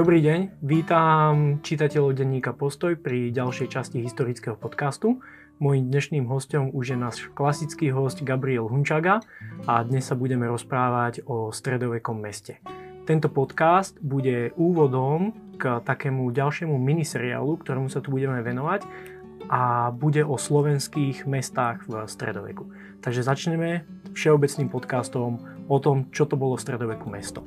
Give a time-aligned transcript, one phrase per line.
[0.00, 5.20] Dobrý deň, vítam čitateľov denníka Postoj pri ďalšej časti historického podcastu.
[5.60, 9.20] Mojím dnešným hostom už je náš klasický host Gabriel Hunčaga
[9.68, 12.64] a dnes sa budeme rozprávať o stredovekom meste.
[13.04, 18.88] Tento podcast bude úvodom k takému ďalšiemu miniseriálu, ktorému sa tu budeme venovať
[19.52, 22.72] a bude o slovenských mestách v stredoveku.
[23.04, 23.84] Takže začneme
[24.16, 27.44] všeobecným podcastom o tom, čo to bolo v stredoveku mesto.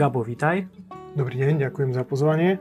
[0.00, 0.64] Gabo, vítaj.
[1.12, 2.56] Dobrý deň, ďakujem za pozvanie.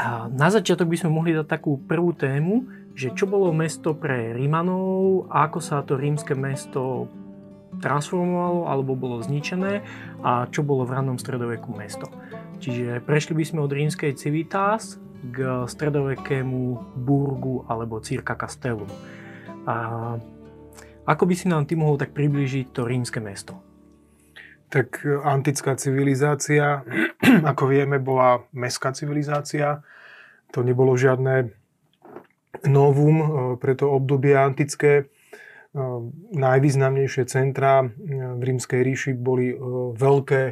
[0.00, 2.64] A na začiatok by sme mohli dať takú prvú tému,
[3.00, 7.08] že čo bolo mesto pre Rímanov, ako sa to rímske mesto
[7.80, 9.80] transformovalo alebo bolo zničené
[10.20, 12.12] a čo bolo v rannom stredoveku mesto.
[12.60, 15.00] Čiže prešli by sme od rímskej civitas
[15.32, 18.92] k stredovekému burgu alebo cirka castellum.
[19.64, 19.76] A
[21.08, 23.56] ako by si nám ty mohol tak priblížiť to rímske mesto?
[24.68, 26.84] Tak e, antická civilizácia,
[27.50, 29.80] ako vieme, bola mestská civilizácia.
[30.52, 31.59] To nebolo žiadne
[32.66, 34.92] novum e, pre to obdobie antické.
[35.00, 35.04] E,
[36.34, 39.54] najvýznamnejšie centrá v rímskej ríši boli
[39.94, 40.42] veľké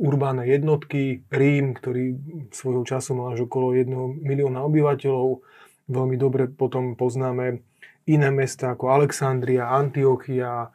[0.00, 1.22] urbánne jednotky.
[1.30, 2.18] Rím, ktorý
[2.50, 5.44] svojho času mal až okolo 1 milióna obyvateľov.
[5.90, 7.62] Veľmi dobre potom poznáme
[8.10, 10.70] iné mesta ako Alexandria, Antiochia,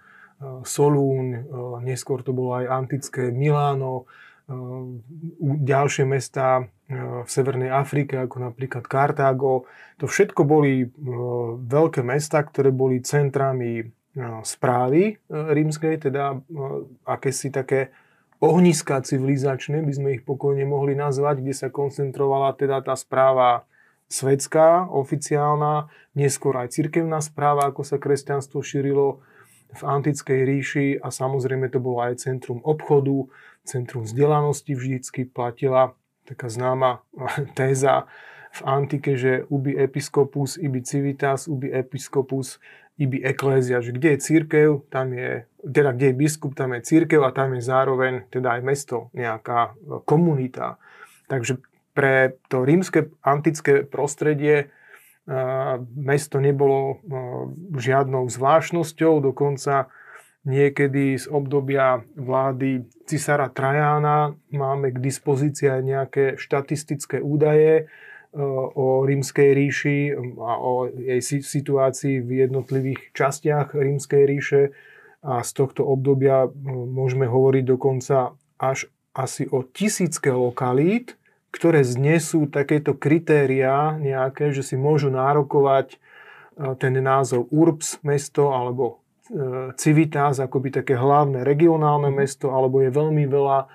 [0.68, 1.48] Solún,
[1.80, 4.04] neskôr to bolo aj antické Miláno,
[5.42, 9.66] ďalšie mesta v Severnej Afrike, ako napríklad Kartágo.
[9.98, 10.86] To všetko boli
[11.66, 13.90] veľké mesta, ktoré boli centrami
[14.46, 16.40] správy rímskej, teda
[17.04, 17.90] akési také
[18.38, 23.66] ohniska civilizačné, by sme ich pokojne mohli nazvať, kde sa koncentrovala teda tá správa
[24.06, 29.26] svetská, oficiálna, neskôr aj cirkevná správa, ako sa kresťanstvo šírilo
[29.74, 33.26] v antickej ríši a samozrejme to bolo aj centrum obchodu,
[33.66, 37.02] centrum vzdelanosti vždycky platila taká známa
[37.54, 38.10] téza
[38.56, 42.60] v antike, že ubi episkopus, ibi civitas, ubi episkopus,
[42.96, 47.20] ibi eklézia, že kde je církev, tam je, teda kde je biskup, tam je církev
[47.20, 49.76] a tam je zároveň teda aj mesto, nejaká
[50.08, 50.80] komunita.
[51.28, 51.60] Takže
[51.92, 54.72] pre to rímske antické prostredie
[55.98, 57.02] mesto nebolo
[57.76, 59.92] žiadnou zvláštnosťou, dokonca
[60.46, 67.90] niekedy z obdobia vlády cisára Trajána máme k dispozícii aj nejaké štatistické údaje
[68.76, 70.00] o rímskej ríši
[70.44, 74.62] a o jej situácii v jednotlivých častiach rímskej ríše.
[75.26, 81.16] A z tohto obdobia môžeme hovoriť dokonca až asi o tisícke lokalít,
[81.56, 85.98] ktoré znesú takéto kritériá nejaké, že si môžu nárokovať e,
[86.76, 88.96] ten názov Urbs mesto alebo e,
[89.76, 92.18] Civitas, akoby také hlavné regionálne mhm.
[92.18, 93.68] mesto, alebo je veľmi veľa e,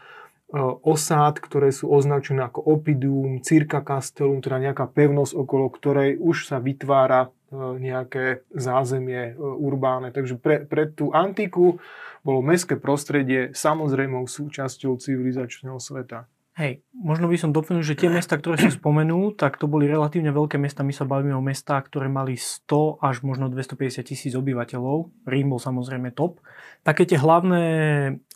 [0.87, 6.63] osád, ktoré sú označené ako Opidium, Circa Castellum, teda nejaká pevnosť, okolo ktorej už sa
[6.63, 10.15] vytvára nejaké zázemie urbáne.
[10.15, 11.83] Takže pre, pre tú antiku
[12.23, 16.31] bolo mestské prostredie samozrejmou súčasťou civilizačného sveta.
[16.61, 20.29] Hej, možno by som doplnil, že tie mesta, ktoré som spomenul, tak to boli relatívne
[20.29, 20.85] veľké mesta.
[20.85, 25.09] My sa bavíme o mestách, ktoré mali 100 až možno 250 tisíc obyvateľov.
[25.25, 26.45] Rím bol samozrejme top.
[26.85, 27.65] Také tie hlavné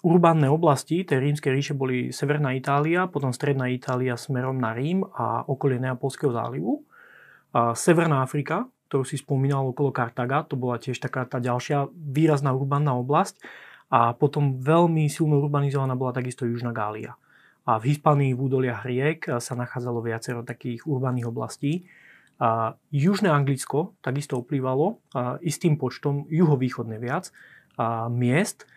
[0.01, 5.45] urbánne oblasti tej rímskej ríše boli Severná Itália, potom Stredná Itália smerom na Rím a
[5.45, 6.81] okolie Neapolského zálivu.
[7.53, 12.57] A Severná Afrika, ktorú si spomínal okolo Kartaga, to bola tiež taká tá ďalšia výrazná
[12.57, 13.37] urbánna oblasť.
[13.93, 17.21] A potom veľmi silno urbanizovaná bola takisto Južná Gália.
[17.65, 21.89] A v Hispánii v údoliach riek sa nachádzalo viacero takých urbánnych oblastí.
[22.37, 27.33] A južné Anglicko takisto vplývalo a istým počtom, juhovýchodne viac,
[27.81, 28.69] a miest.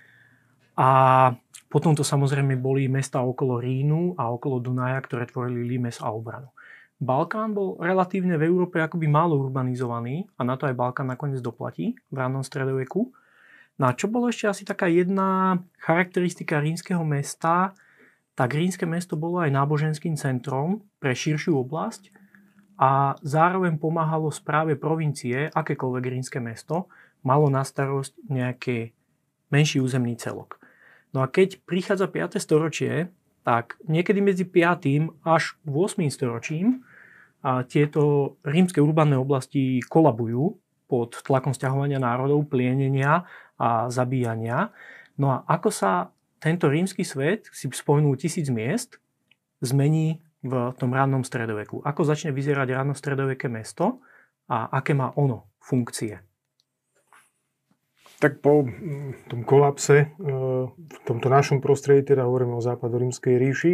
[0.78, 1.34] A
[1.68, 6.54] potom to samozrejme boli mesta okolo Rínu a okolo Dunaja, ktoré tvorili Limes a Obranu.
[6.98, 11.94] Balkán bol relatívne v Európe akoby málo urbanizovaný a na to aj Balkán nakoniec doplatí
[12.10, 13.13] v rannom stredoveku.
[13.78, 17.78] No a čo bolo ešte asi taká jedna charakteristika rímskeho mesta,
[18.38, 22.13] tak rínske mesto bolo aj náboženským centrom pre širšiu oblasť
[22.78, 26.86] a zároveň pomáhalo správe provincie, akékoľvek rínske mesto,
[27.25, 28.94] malo na starosť nejaký
[29.50, 30.62] menší územný celok.
[31.18, 32.38] No a keď prichádza 5.
[32.38, 33.10] storočie,
[33.42, 35.25] tak niekedy medzi 5.
[35.25, 35.98] až 8.
[36.13, 36.86] storočím
[37.42, 40.54] a tieto rímske urbánne oblasti kolabujú
[40.86, 43.25] pod tlakom stiahovania národov, plienenia
[43.57, 44.69] a zabíjania.
[45.18, 49.01] No a ako sa tento rímsky svet, si spomenul tisíc miest,
[49.62, 51.81] zmení v tom rannom stredoveku.
[51.81, 54.06] Ako začne vyzerať ranno stredoveké mesto
[54.48, 56.22] a aké má ono funkcie?
[58.18, 60.06] Tak po mm, tom kolapse e,
[60.74, 63.74] v tomto našom prostredí, teda hovoríme o západorímskej ríši,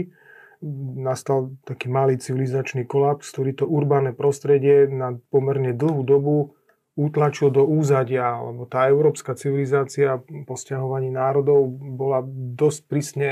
[0.99, 6.55] nastal taký malý civilizačný kolaps, ktorý to urbánne prostredie na pomerne dlhú dobu
[6.93, 12.21] utlačil do úzadia, lebo tá európska civilizácia po stiahovaní národov bola
[12.53, 13.31] dosť prísne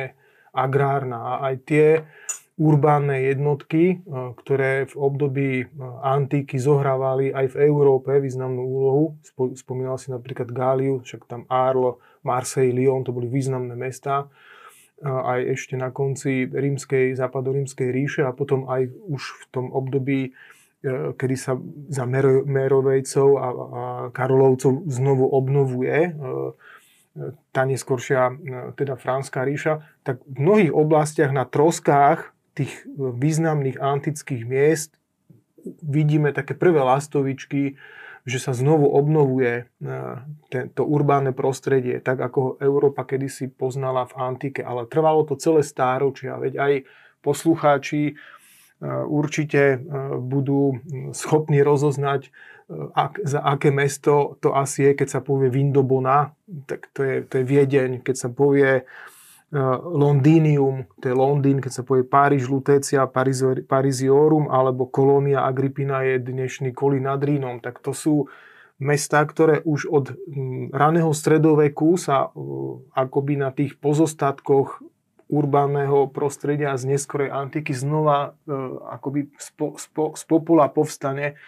[0.49, 1.85] agrárna a aj tie
[2.61, 5.65] urbánne jednotky, e, ktoré v období e,
[6.05, 9.03] antiky zohrávali aj v Európe významnú úlohu.
[9.57, 14.29] Spomínal si napríklad Gáliu, však tam Arlo, Marseille, Lyon, to boli významné mesta.
[15.01, 20.31] Aj ešte na konci rímskej, západorímskej ríše a potom aj už v tom období, e,
[21.17, 21.57] kedy sa
[21.93, 23.47] za Merovejcov a,
[24.09, 26.17] Karolovcov znovu obnovuje
[27.51, 28.39] tá neskoršia
[28.79, 34.95] teda Franská ríša, tak v mnohých oblastiach na troskách tých významných antických miest
[35.83, 37.75] vidíme také prvé lastovičky,
[38.21, 44.13] že sa znovu obnovuje e, to urbánne prostredie, tak ako ho Európa kedysi poznala v
[44.13, 46.73] antike, ale trvalo to celé stáročia, veď aj
[47.25, 48.40] poslucháči e,
[48.89, 49.77] určite e,
[50.17, 50.81] budú
[51.13, 52.33] schopní rozoznať,
[52.71, 56.33] ak, za aké mesto to asi je, keď sa povie Vindobona,
[56.65, 58.87] tak to je, to je Viedeň, keď sa povie
[59.51, 63.03] Eh, Londýnium, to je Londýn, keď sa povie Paríž, Lutécia,
[63.67, 68.31] Pariziorum alebo Kolónia Agripina je dnešný Kolí nad Rínom, tak to sú
[68.79, 70.15] mesta, ktoré už od
[70.71, 72.31] raného stredoveku sa
[72.95, 74.79] akoby na tých pozostatkoch
[75.31, 78.51] urbánneho prostredia z neskorej antiky znova eh,
[78.91, 81.39] akoby spo, spo, z popula povstane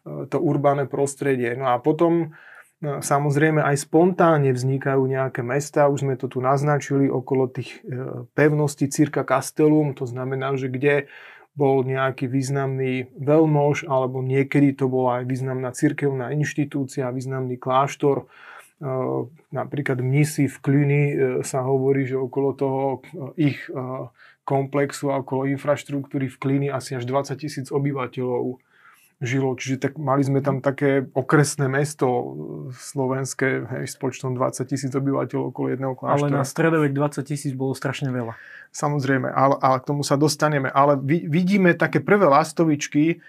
[0.00, 1.52] to urbánne prostredie.
[1.60, 2.32] No a potom
[2.80, 8.24] No, samozrejme aj spontánne vznikajú nejaké mesta, už sme to tu naznačili okolo tých e,
[8.32, 11.04] pevností Cirka Castellum, to znamená, že kde
[11.52, 18.32] bol nejaký významný veľmož, alebo niekedy to bola aj významná cirkevná inštitúcia, významný kláštor.
[18.80, 18.90] E,
[19.52, 22.80] napríklad mnisi v Cluny e, sa hovorí, že okolo toho
[23.36, 23.60] ich
[24.42, 28.58] komplexu a okolo infraštruktúry v Cluny asi až 20 tisíc obyvateľov
[29.20, 29.52] žilo.
[29.52, 32.08] Čiže tak mali sme tam také okresné mesto
[32.72, 36.32] slovenské hej, s počtom 20 tisíc obyvateľov okolo jedného kláštora.
[36.32, 38.34] Ale na stredovek 20 tisíc bolo strašne veľa.
[38.72, 40.72] Samozrejme, ale, ale k tomu sa dostaneme.
[40.72, 43.20] Ale vidíme také prvé lastovičky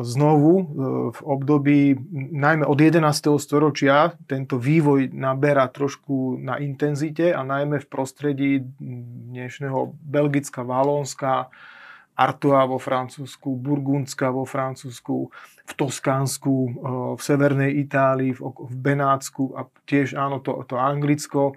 [0.00, 0.64] znovu uh,
[1.12, 1.92] v období
[2.32, 3.36] najmä od 11.
[3.36, 11.52] storočia tento vývoj naberá trošku na intenzite a najmä v prostredí dnešného Belgická, Valónska,
[12.16, 15.28] Artois vo Francúzsku, Burgundska vo Francúzsku,
[15.64, 16.72] v Toskánsku, eh,
[17.16, 21.52] v Severnej Itálii, v Benátsku a tiež áno, to, to Anglicko,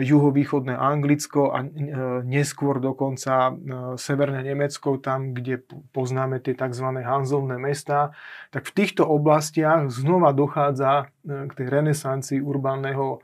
[0.00, 1.70] juhovýchodné Anglicko a eh,
[2.24, 3.52] neskôr dokonca
[4.00, 5.60] Severné Nemecko, tam, kde
[5.92, 6.88] poznáme tie tzv.
[7.04, 8.16] hanzovné mesta,
[8.48, 13.20] tak v týchto oblastiach znova dochádza k tej renesancii urbánneho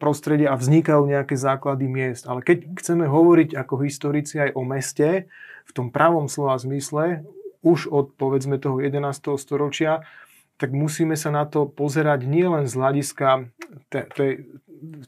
[0.00, 2.24] prostredia a vznikajú nejaké základy miest.
[2.24, 5.28] Ale keď chceme hovoriť ako historici aj o meste,
[5.66, 7.26] v tom pravom slova zmysle,
[7.60, 9.02] už od povedzme toho 11.
[9.36, 10.06] storočia,
[10.56, 13.52] tak musíme sa na to pozerať nielen z hľadiska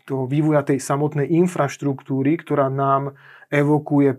[0.04, 3.18] toho vývoja tej samotnej infraštruktúry, ktorá nám
[3.48, 4.18] evokuje e,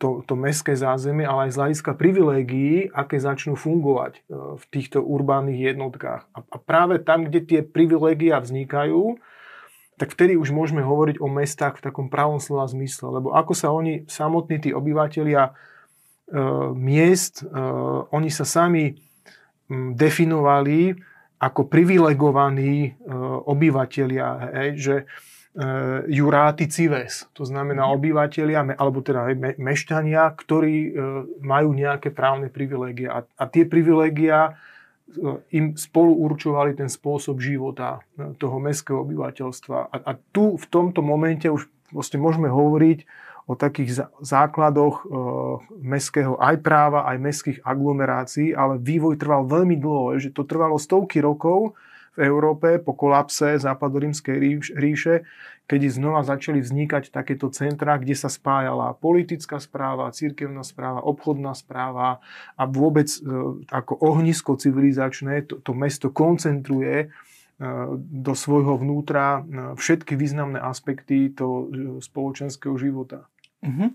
[0.00, 4.20] to, to mestské zázemie, ale aj z hľadiska privilégií, aké začnú fungovať e,
[4.56, 6.24] v týchto urbánnych jednotkách.
[6.32, 9.20] A, práve tam, kde tie privilégia vznikajú,
[10.00, 13.20] tak vtedy už môžeme hovoriť o mestách v takom pravom slova zmysle.
[13.20, 15.52] Lebo ako sa oni, samotní tí obyvateľia e,
[16.72, 17.60] miest, e,
[18.08, 18.96] oni sa sami
[19.72, 21.11] definovali
[21.42, 22.90] ako privilegovaní e,
[23.50, 25.04] obyvateľia, hej, že e,
[26.06, 27.92] juráti cives, to znamená mhm.
[27.98, 30.90] obyvateľia, alebo teda me, mešťania, ktorí e,
[31.42, 33.10] majú nejaké právne privilégia.
[33.10, 34.54] A, a tie privilégia
[35.52, 38.00] im spolu určovali ten spôsob života
[38.40, 39.92] toho mestského obyvateľstva.
[39.92, 43.04] A, a tu v tomto momente už vlastne môžeme hovoriť
[43.46, 45.04] o takých základoch e,
[45.82, 51.18] mestského aj práva, aj mestských aglomerácií, ale vývoj trval veľmi dlho, že to trvalo stovky
[51.18, 51.74] rokov
[52.12, 54.36] v Európe po kolapse západorímskej
[54.76, 55.24] ríše,
[55.64, 62.20] kedy znova začali vznikať takéto centra, kde sa spájala politická správa, církevná správa, obchodná správa
[62.54, 63.18] a vôbec e,
[63.72, 67.06] ako ohnisko civilizačné to, to mesto koncentruje e,
[67.98, 69.42] do svojho vnútra
[69.74, 73.31] všetky významné aspekty toho spoločenského života.
[73.62, 73.88] Uh-huh.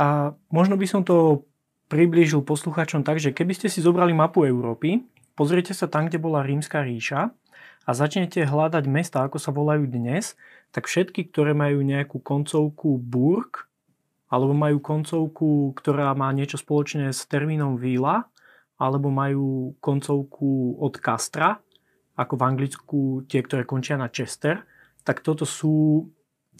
[0.00, 1.44] A možno by som to
[1.92, 5.04] priblížil poslucháčom tak, že keby ste si zobrali mapu Európy,
[5.36, 7.28] pozriete sa tam, kde bola rímska ríša
[7.84, 10.38] a začnete hľadať mesta, ako sa volajú dnes,
[10.70, 13.66] tak všetky, ktoré majú nejakú koncovku burg,
[14.30, 18.30] alebo majú koncovku, ktorá má niečo spoločné s termínom vila,
[18.78, 21.58] alebo majú koncovku od Castra,
[22.14, 24.62] ako v Anglicku tie, ktoré končia na Chester,
[25.02, 26.06] tak toto sú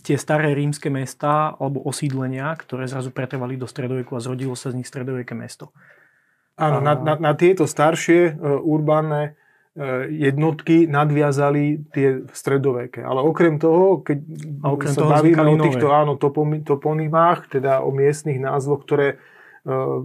[0.01, 4.81] tie staré rímske mesta alebo osídlenia, ktoré zrazu pretrvali do stredoveku a zrodilo sa z
[4.81, 5.73] nich stredoveké mesto.
[6.61, 13.01] Áno, na, na, na tieto staršie uh, urbánne uh, jednotky nadviazali tie stredoveké.
[13.01, 14.19] Ale okrem toho, keď
[14.61, 16.21] a okrem sa toho bavíme o týchto áno,
[16.61, 20.05] toponymách, teda o miestnych názvoch, ktoré uh,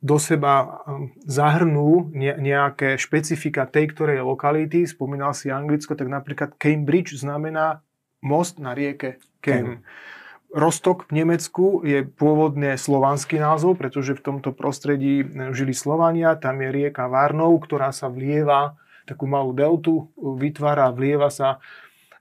[0.00, 0.80] do seba
[1.28, 7.85] zahrnú nejaké špecifika tej ktorej lokality, spomínal si Anglicko, tak napríklad Cambridge znamená
[8.26, 9.86] most na rieke Kem.
[10.50, 15.22] Rostok v Nemecku je pôvodne slovanský názov, pretože v tomto prostredí
[15.54, 16.34] žili Slovania.
[16.34, 18.74] Tam je rieka Varnov, ktorá sa vlieva,
[19.06, 21.58] takú malú deltu vytvára, vlieva sa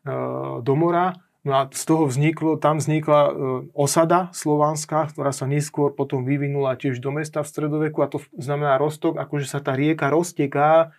[0.05, 0.13] e,
[0.61, 1.17] do mora.
[1.45, 3.31] No a z toho vzniklo, tam vznikla e,
[3.73, 8.77] osada slovanská, ktorá sa neskôr potom vyvinula tiež do mesta v stredoveku a to znamená
[8.77, 10.93] Rostok, akože sa tá rieka rozteká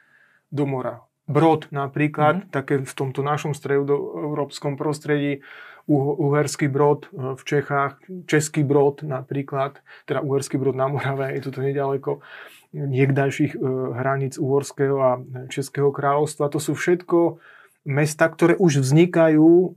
[0.50, 1.05] do mora.
[1.26, 2.54] Brod napríklad, mm-hmm.
[2.54, 5.42] také v tomto našom stredoeurópskom prostredí,
[5.86, 11.62] Uherský brod e, v Čechách, Český brod napríklad, teda Uherský brod na Morave, je to
[11.62, 12.26] nedaleko
[12.74, 13.58] niekdajších e,
[13.94, 15.10] hraníc Uhorského a
[15.46, 16.50] Českého kráľovstva.
[16.50, 17.38] To sú všetko
[17.86, 19.68] mesta, ktoré už vznikajú e,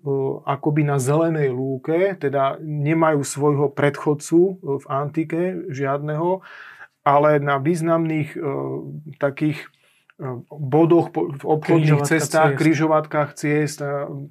[0.49, 4.41] akoby na zelenej lúke, teda nemajú svojho predchodcu
[4.81, 6.41] v antike žiadneho,
[7.05, 8.37] ale na významných
[9.17, 9.65] takých
[10.51, 13.79] bodoch, v obchodných cestách, križovatkách ciest,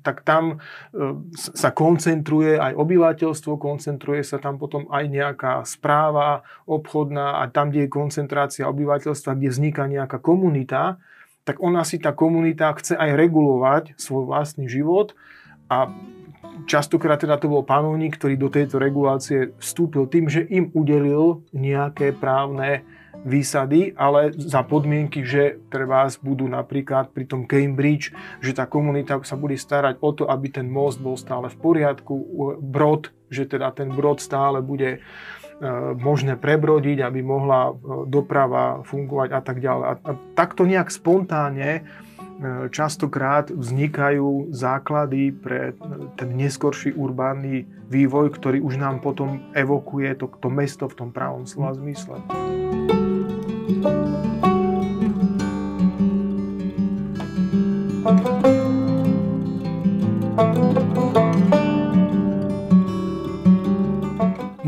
[0.05, 0.61] tak tam
[0.93, 7.73] e, sa koncentruje aj obyvateľstvo, koncentruje sa tam potom aj nejaká správa obchodná a tam,
[7.73, 11.01] kde je koncentrácia obyvateľstva, kde vzniká nejaká komunita,
[11.49, 15.17] tak ona si tá komunita chce aj regulovať svoj vlastný život
[15.73, 15.89] a
[16.69, 22.13] častokrát teda to bol panovník, ktorý do tejto regulácie vstúpil tým, že im udelil nejaké
[22.13, 22.85] právne
[23.27, 29.35] výsady, ale za podmienky, že treba budú napríklad pri tom Cambridge, že tá komunita sa
[29.35, 32.15] bude starať o to, aby ten most bol stále v poriadku,
[32.63, 35.01] brod, že teda ten brod stále bude e,
[35.99, 37.73] možné prebrodiť, aby mohla e,
[38.07, 39.85] doprava fungovať a tak ďalej.
[39.85, 41.83] A, takto nejak spontánne e,
[42.73, 45.77] častokrát vznikajú základy pre
[46.17, 51.45] ten neskorší urbánny vývoj, ktorý už nám potom evokuje to, to mesto v tom pravom
[51.45, 52.17] slova zmysle.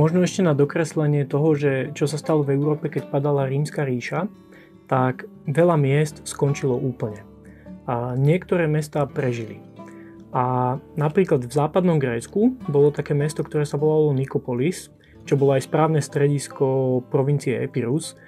[0.01, 4.29] Možno ešte na dokreslenie toho, že čo sa stalo v Európe, keď padala rímska ríša,
[4.89, 7.25] tak veľa miest skončilo úplne.
[7.89, 9.65] A niektoré mesta prežili.
[10.37, 14.93] A napríklad v západnom Grécku bolo také mesto, ktoré sa volalo Nikopolis,
[15.25, 18.19] čo bolo aj správne stredisko provincie Epirus,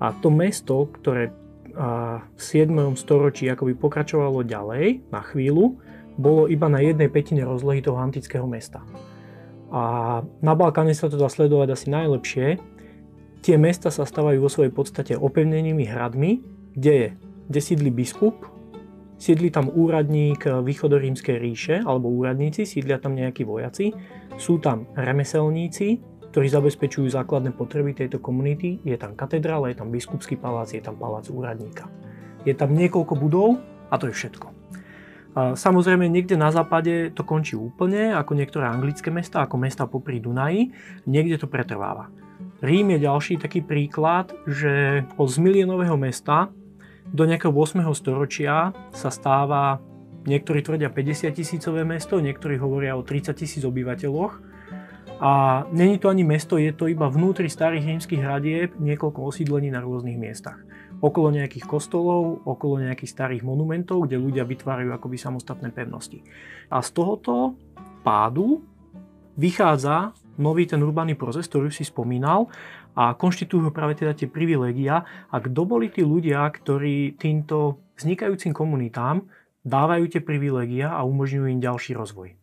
[0.00, 1.32] a to mesto, ktoré
[1.74, 2.74] v 7.
[2.98, 5.78] storočí akoby pokračovalo ďalej na chvíľu,
[6.20, 8.84] bolo iba na jednej petine rozlohy toho antického mesta.
[9.70, 12.46] A na Balkáne sa to dá sledovať asi najlepšie.
[13.40, 16.42] Tie mesta sa stávajú vo svojej podstate opevnenými hradmi,
[16.74, 17.08] kde je,
[17.48, 18.36] kde sídli biskup,
[19.16, 23.94] sídli tam úradník východorímskej ríše, alebo úradníci, sídlia tam nejakí vojaci,
[24.36, 28.78] sú tam remeselníci, ktorí zabezpečujú základné potreby tejto komunity.
[28.86, 31.90] Je tam katedrála, je tam biskupský palác, je tam palác úradníka.
[32.46, 33.58] Je tam niekoľko budov
[33.90, 34.46] a to je všetko.
[35.54, 40.74] Samozrejme, niekde na západe to končí úplne, ako niektoré anglické mesta, ako mesta popri Dunaji,
[41.06, 42.10] niekde to pretrváva.
[42.58, 46.50] Rím je ďalší taký príklad, že od zmilienového mesta
[47.14, 47.78] do nejakého 8.
[47.94, 49.78] storočia sa stáva,
[50.26, 54.49] niektorí tvrdia 50 tisícové mesto, niektorí hovoria o 30 tisíc obyvateľoch,
[55.20, 59.84] a není to ani mesto, je to iba vnútri starých rímskych hradieb niekoľko osídlení na
[59.84, 60.56] rôznych miestach.
[61.04, 66.24] Okolo nejakých kostolov, okolo nejakých starých monumentov, kde ľudia vytvárajú akoby samostatné pevnosti.
[66.72, 67.52] A z tohoto
[68.00, 68.64] pádu
[69.36, 72.48] vychádza nový ten urbánny proces, ktorý si spomínal
[72.96, 79.28] a konštitujú práve teda tie privilegia a kto boli tí ľudia, ktorí týmto vznikajúcim komunitám
[79.68, 82.39] dávajú tie privilegia a umožňujú im ďalší rozvoj.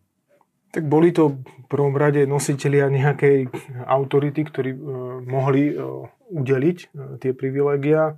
[0.77, 3.49] Tak boli to v prvom rade nositeľia nejakej
[3.89, 4.79] autority, ktorí e,
[5.25, 5.81] mohli e,
[6.29, 8.13] udeliť e, tie privilégia.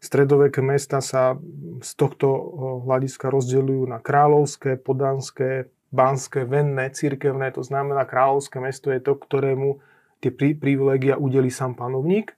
[0.00, 1.36] Stredoveké mesta sa
[1.84, 2.42] z tohto e,
[2.88, 7.52] hľadiska rozdeľujú na kráľovské, podanské, banské, venné, cirkevné.
[7.52, 9.84] To znamená, kráľovské mesto je to, ktorému
[10.24, 12.32] tie privilégia udeli sám panovník.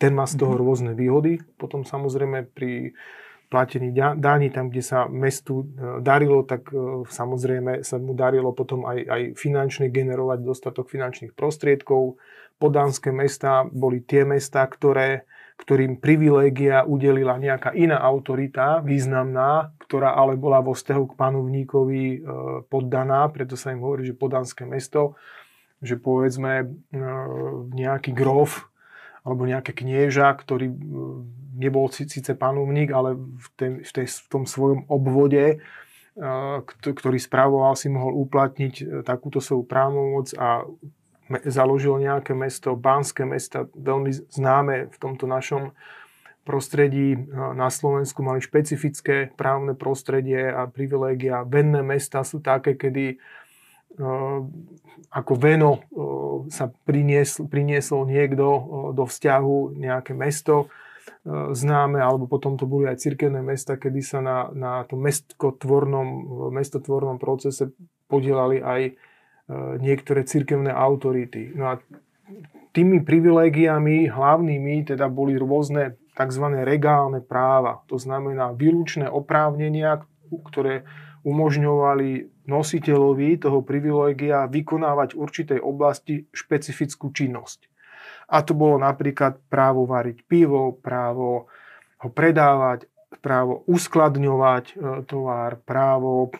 [0.00, 0.60] ten má z toho mhm.
[0.64, 1.44] rôzne výhody.
[1.60, 2.96] Potom samozrejme pri
[3.52, 8.88] platení daní, tam, kde sa mestu e, darilo, tak e, samozrejme sa mu darilo potom
[8.88, 12.16] aj, aj finančne generovať dostatok finančných prostriedkov.
[12.56, 15.28] Podánske mesta boli tie mesta, ktoré,
[15.60, 22.18] ktorým privilégia udelila nejaká iná autorita, významná, ktorá ale bola vo vzťahu k panovníkovi e,
[22.72, 25.20] poddaná, preto sa im hovorí, že podánske mesto,
[25.84, 26.72] že povedzme
[27.74, 28.70] nejaký grof
[29.26, 30.70] alebo nejaké knieža, ktorý
[31.52, 35.60] nebol síce panovník, ale v, ten, v, tej, v tom svojom obvode,
[36.84, 40.68] ktorý spravoval, si mohol uplatniť e, takúto svoju právomoc a
[41.48, 45.72] založil nejaké mesto, Banské mesta, veľmi známe v tomto našom
[46.42, 51.46] prostredí na Slovensku mali špecifické právne prostredie a privilégia.
[51.46, 53.22] Venné mesta sú také, kedy
[55.12, 55.84] ako veno
[56.48, 58.46] sa priniesol, priniesol niekto
[58.96, 60.72] do vzťahu nejaké mesto,
[61.54, 66.08] známe, alebo potom to boli aj cirkevné mesta, kedy sa na, na tom mestotvornom,
[66.50, 67.70] mestotvornom procese
[68.10, 68.92] podielali aj e,
[69.78, 71.54] niektoré cirkevné autority.
[71.54, 71.74] No a
[72.72, 76.44] tými privilégiami hlavnými teda boli rôzne tzv.
[76.64, 77.84] regálne práva.
[77.88, 80.84] To znamená výlučné oprávnenia, ktoré
[81.22, 87.71] umožňovali nositeľovi toho privilégia vykonávať v určitej oblasti špecifickú činnosť.
[88.32, 91.52] A to bolo napríklad právo variť pivo, právo
[92.00, 92.88] ho predávať,
[93.20, 94.74] právo uskladňovať e,
[95.04, 96.30] tovar, právo e,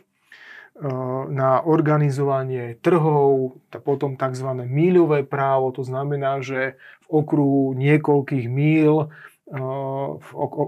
[1.29, 4.49] na organizovanie trhov, potom tzv.
[4.65, 9.07] míľové právo, to znamená, že v okruhu niekoľkých míl,
[9.53, 9.57] e,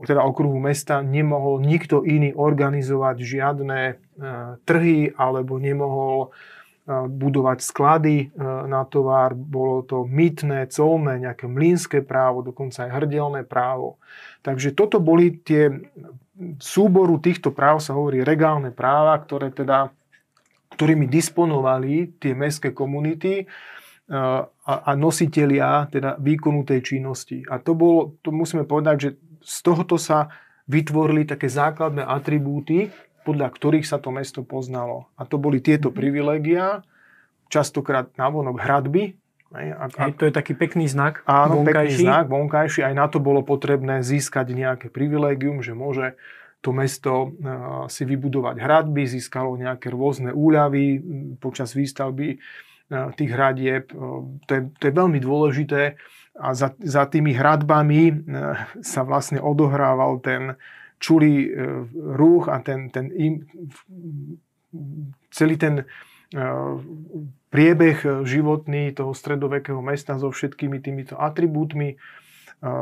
[0.04, 3.80] teda okruhu mesta nemohol nikto iný organizovať žiadne
[4.62, 6.30] trhy alebo nemohol
[6.84, 13.40] budovať sklady e, na tovar, bolo to mytné, colné, nejaké mlínske právo, dokonca aj hrdelné
[13.48, 13.96] právo.
[14.44, 15.72] Takže toto boli tie
[16.60, 19.96] súboru týchto práv sa hovorí regálne práva, ktoré teda,
[20.76, 23.44] ktorými disponovali tie mestské komunity e,
[24.68, 27.48] a, nositelia teda výkonu tej činnosti.
[27.48, 30.28] A to bolo, to musíme povedať, že z tohoto sa
[30.68, 32.92] vytvorili také základné atribúty,
[33.24, 35.08] podľa ktorých sa to mesto poznalo.
[35.16, 35.96] A to boli tieto mhm.
[35.96, 36.66] privilégia,
[37.48, 39.16] častokrát navonok hradby.
[39.54, 42.02] A, a, to je taký pekný znak Áno, vonkajší.
[42.02, 42.80] pekný znak, vonkajší.
[42.82, 46.18] Aj na to bolo potrebné získať nejaké privilégium, že môže
[46.58, 50.98] to mesto uh, si vybudovať hradby, získalo nejaké rôzne úľavy
[51.38, 53.94] počas výstavby uh, tých hradieb.
[53.94, 56.00] Uh, to, je, to je veľmi dôležité
[56.34, 58.26] a za, za tými hradbami
[58.92, 60.58] sa vlastne odohrával ten,
[61.04, 61.48] čulý e,
[62.16, 63.44] ruch a ten, ten im,
[65.28, 65.84] celý ten e,
[67.52, 71.92] priebeh životný toho stredovekého mesta so všetkými týmito atribútmi.
[71.92, 71.96] E,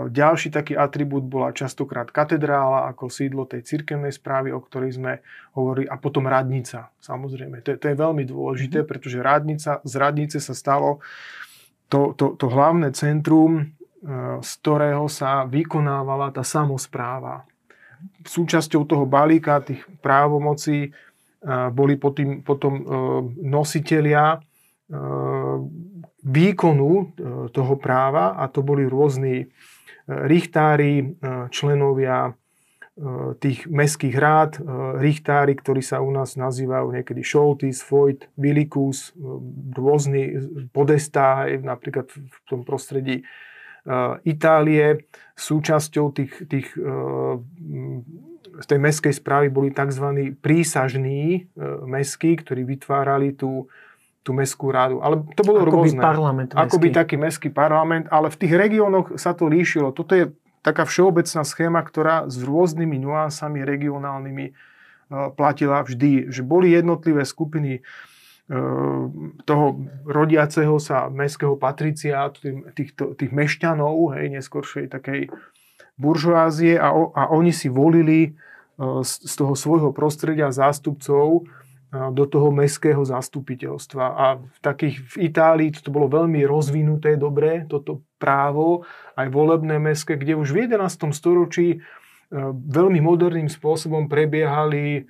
[0.06, 5.18] ďalší taký atribút bola častokrát katedrála ako sídlo tej cirkevnej správy, o ktorej sme
[5.58, 7.58] hovorili, a potom radnica, samozrejme.
[7.66, 8.92] To, to je veľmi dôležité, mm-hmm.
[8.94, 11.02] pretože radnica, z radnice sa stalo
[11.90, 13.74] to, to, to hlavné centrum,
[14.42, 17.46] z ktorého sa vykonávala tá samozpráva
[18.22, 20.94] súčasťou toho balíka tých právomocí
[21.74, 22.84] boli potom, potom e,
[23.42, 24.38] nositelia e,
[26.22, 27.04] výkonu e,
[27.50, 29.50] toho práva a to boli rôzni
[30.02, 31.14] richtári,
[31.54, 32.34] členovia
[33.38, 34.58] tých mestských rád,
[34.98, 39.14] richtári, ktorí sa u nás nazývajú niekedy Šoltis, Foyt, Vilikus,
[39.72, 40.42] rôzni
[40.74, 43.22] podestá, napríklad v tom prostredí
[44.22, 45.10] Itálie.
[45.32, 46.68] Súčasťou tých, tých,
[48.52, 50.36] z tej mestskej správy boli tzv.
[50.38, 51.50] prísažní
[51.88, 53.66] mestskí, ktorí vytvárali tú,
[54.22, 55.02] tú mestskú rádu.
[55.02, 55.98] Ale to bolo Ako rôzne.
[55.98, 59.90] Parlament Ako by taký mestský parlament, ale v tých regiónoch sa to líšilo.
[59.90, 60.30] Toto je
[60.62, 64.54] taká všeobecná schéma, ktorá s rôznymi nuansami regionálnymi
[65.34, 66.30] platila vždy.
[66.30, 67.82] Že boli jednotlivé skupiny
[69.46, 69.66] toho
[70.05, 75.31] rodiaceho sa mestského patriciátu, tých, tých mešťanov, hej, neskôršej takej
[75.96, 78.31] buržoázie a, a oni si volili e,
[79.05, 81.42] z, z toho svojho prostredia zástupcov e,
[82.11, 84.05] do toho mestského zastupiteľstva.
[84.05, 90.16] A v takých v Itálii to bolo veľmi rozvinuté, dobre, toto právo, aj volebné mestské,
[90.16, 91.12] kde už v 11.
[91.14, 91.78] storočí e,
[92.52, 95.07] veľmi moderným spôsobom prebiehali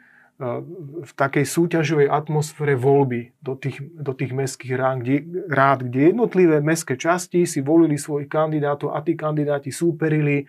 [1.02, 5.16] v takej súťažovej atmosfére voľby do tých, do tých mestských rád kde,
[5.46, 10.44] rád, kde jednotlivé mestské časti si volili svojich kandidátov a tí kandidáti súperili e,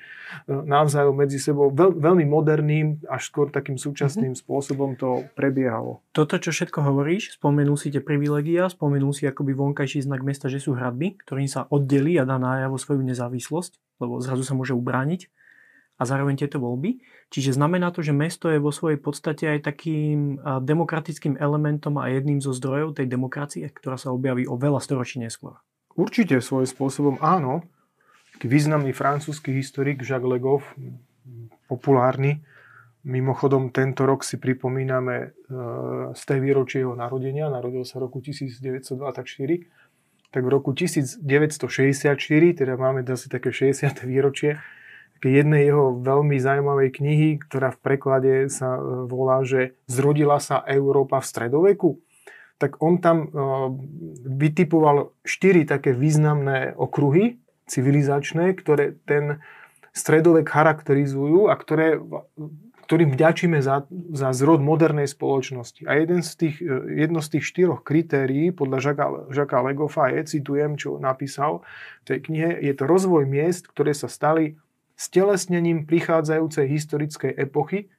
[0.50, 1.70] navzájom medzi sebou.
[1.70, 4.44] Veľ, veľmi moderným, až skôr takým súčasným mm-hmm.
[4.48, 6.02] spôsobom to prebiehalo.
[6.10, 10.58] Toto, čo všetko hovoríš, spomenul si tie privilegia, spomenul si akoby vonkajší znak mesta, že
[10.58, 15.30] sú hradby, ktorým sa oddelí a dá najavo svoju nezávislosť, lebo zrazu sa môže ubrániť
[15.98, 17.02] a zároveň tieto voľby.
[17.30, 22.42] Čiže znamená to, že mesto je vo svojej podstate aj takým demokratickým elementom a jedným
[22.42, 25.58] zo zdrojov tej demokracie, ktorá sa objaví o veľa storočí neskôr.
[25.94, 27.66] Určite svojím spôsobom áno.
[28.42, 30.66] Významný francúzsky historik Jacques Legov,
[31.70, 32.42] populárny,
[33.04, 35.36] Mimochodom, tento rok si pripomíname
[36.16, 39.20] z tej výročie jeho narodenia, narodil sa roku 1924,
[40.32, 41.20] tak v roku 1964,
[42.56, 44.08] teda máme asi také 60.
[44.08, 44.56] výročie,
[45.30, 51.24] jednej jeho veľmi zaujímavej knihy, ktorá v preklade sa e, volá, že Zrodila sa Európa
[51.24, 51.90] v stredoveku.
[52.60, 53.28] Tak on tam e,
[54.28, 59.40] vytipoval štyri také významné okruhy civilizačné, ktoré ten
[59.96, 62.02] stredovek charakterizujú a ktoré,
[62.84, 65.88] ktorým vďačíme za, za zrod modernej spoločnosti.
[65.88, 70.38] A jeden z tých, e, jedno z tých štyroch kritérií podľa Žaka, Žaka Legofa je,
[70.38, 71.64] citujem, čo napísal
[72.04, 74.60] v tej knihe, je to rozvoj miest, ktoré sa stali
[74.96, 77.90] stelesnením prichádzajúcej historickej epochy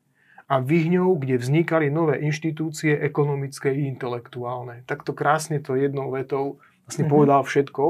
[0.44, 4.84] a vyhňou, kde vznikali nové inštitúcie ekonomické i intelektuálne.
[4.84, 7.14] Takto krásne to jednou vetou vlastne mm-hmm.
[7.16, 7.84] povedal všetko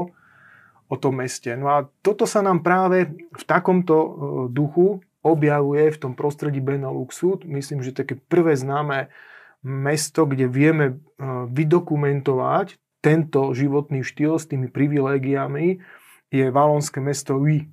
[0.85, 1.51] o tom meste.
[1.57, 4.09] No a toto sa nám práve v takomto e,
[4.53, 7.41] duchu objavuje v tom prostredí Beneluxu.
[7.43, 9.09] Myslím, že také prvé známe
[9.65, 10.95] mesto, kde vieme e,
[11.49, 15.81] vydokumentovať tento životný štýl s tými privilégiami,
[16.33, 17.69] je valonské mesto Huy.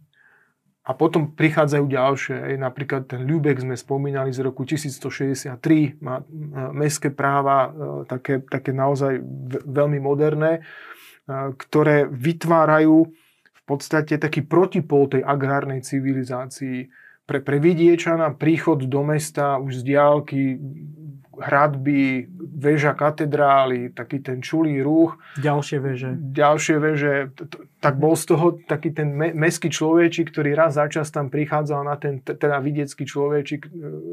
[0.83, 2.37] A potom prichádzajú ďalšie.
[2.42, 6.27] Aj napríklad ten Lübeck sme spomínali z roku 1163, má
[6.75, 9.23] mestské práva, e, také, také naozaj
[9.62, 10.61] veľmi moderné, e,
[11.55, 13.14] ktoré vytvárajú
[13.62, 16.90] v podstate taký protipol tej agrárnej civilizácii.
[17.33, 20.61] Pre, pre vidiečana príchod do mesta už z diálky
[21.33, 25.16] hradby, väža katedrály, taký ten čulý ruch.
[25.40, 26.11] Ďalšie väže.
[26.12, 27.14] Ďalšie väže.
[27.81, 31.97] Tak bol z toho taký ten meský človečik, ktorý raz za čas tam prichádzal na
[31.97, 33.68] ten, teda vidiecký človečik, e,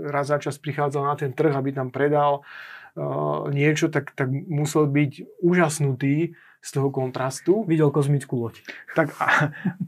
[0.07, 2.47] raz za čas prichádzal na ten trh, aby tam predal
[2.95, 7.63] uh, niečo, tak, tak musel byť úžasnutý z toho kontrastu.
[7.63, 8.59] Videl kozmickú loď.
[8.93, 9.15] Tak,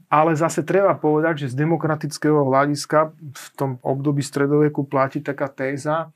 [0.08, 6.10] ale zase treba povedať, že z demokratického hľadiska v tom období stredoveku platí taká téza,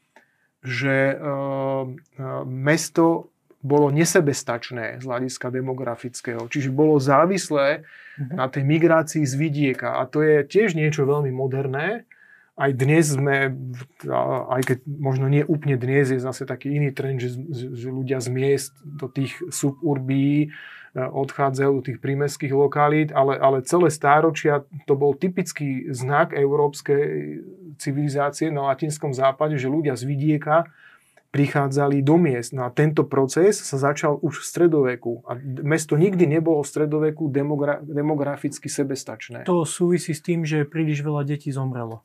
[0.63, 3.29] že eh, eh, mesto
[3.65, 6.45] bolo nesebestačné z hľadiska demografického.
[6.45, 8.37] Čiže bolo závislé uh-huh.
[8.37, 9.97] na tej migrácii z vidieka.
[9.97, 12.05] A to je tiež niečo veľmi moderné.
[12.55, 13.51] Aj dnes sme,
[14.47, 18.31] aj keď možno nie úplne dnes, je zase taký iný trend, že, že ľudia z
[18.31, 20.55] miest do tých suburbí
[20.95, 27.43] odchádzajú do tých prímeských lokalít, ale, ale celé stáročia to bol typický znak európskej
[27.75, 30.71] civilizácie na latinskom západe, že ľudia z vidieka
[31.35, 32.55] prichádzali do miest.
[32.55, 35.27] No a tento proces sa začal už v stredoveku.
[35.27, 35.35] A
[35.67, 39.43] mesto nikdy nebolo v stredoveku demogra- demograficky sebestačné.
[39.43, 41.99] To súvisí s tým, že príliš veľa detí zomrelo.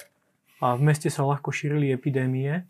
[0.61, 2.69] A v meste sa ľahko šírili epidémie.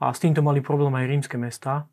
[0.00, 1.86] A s týmto mali problém aj rímske mesta.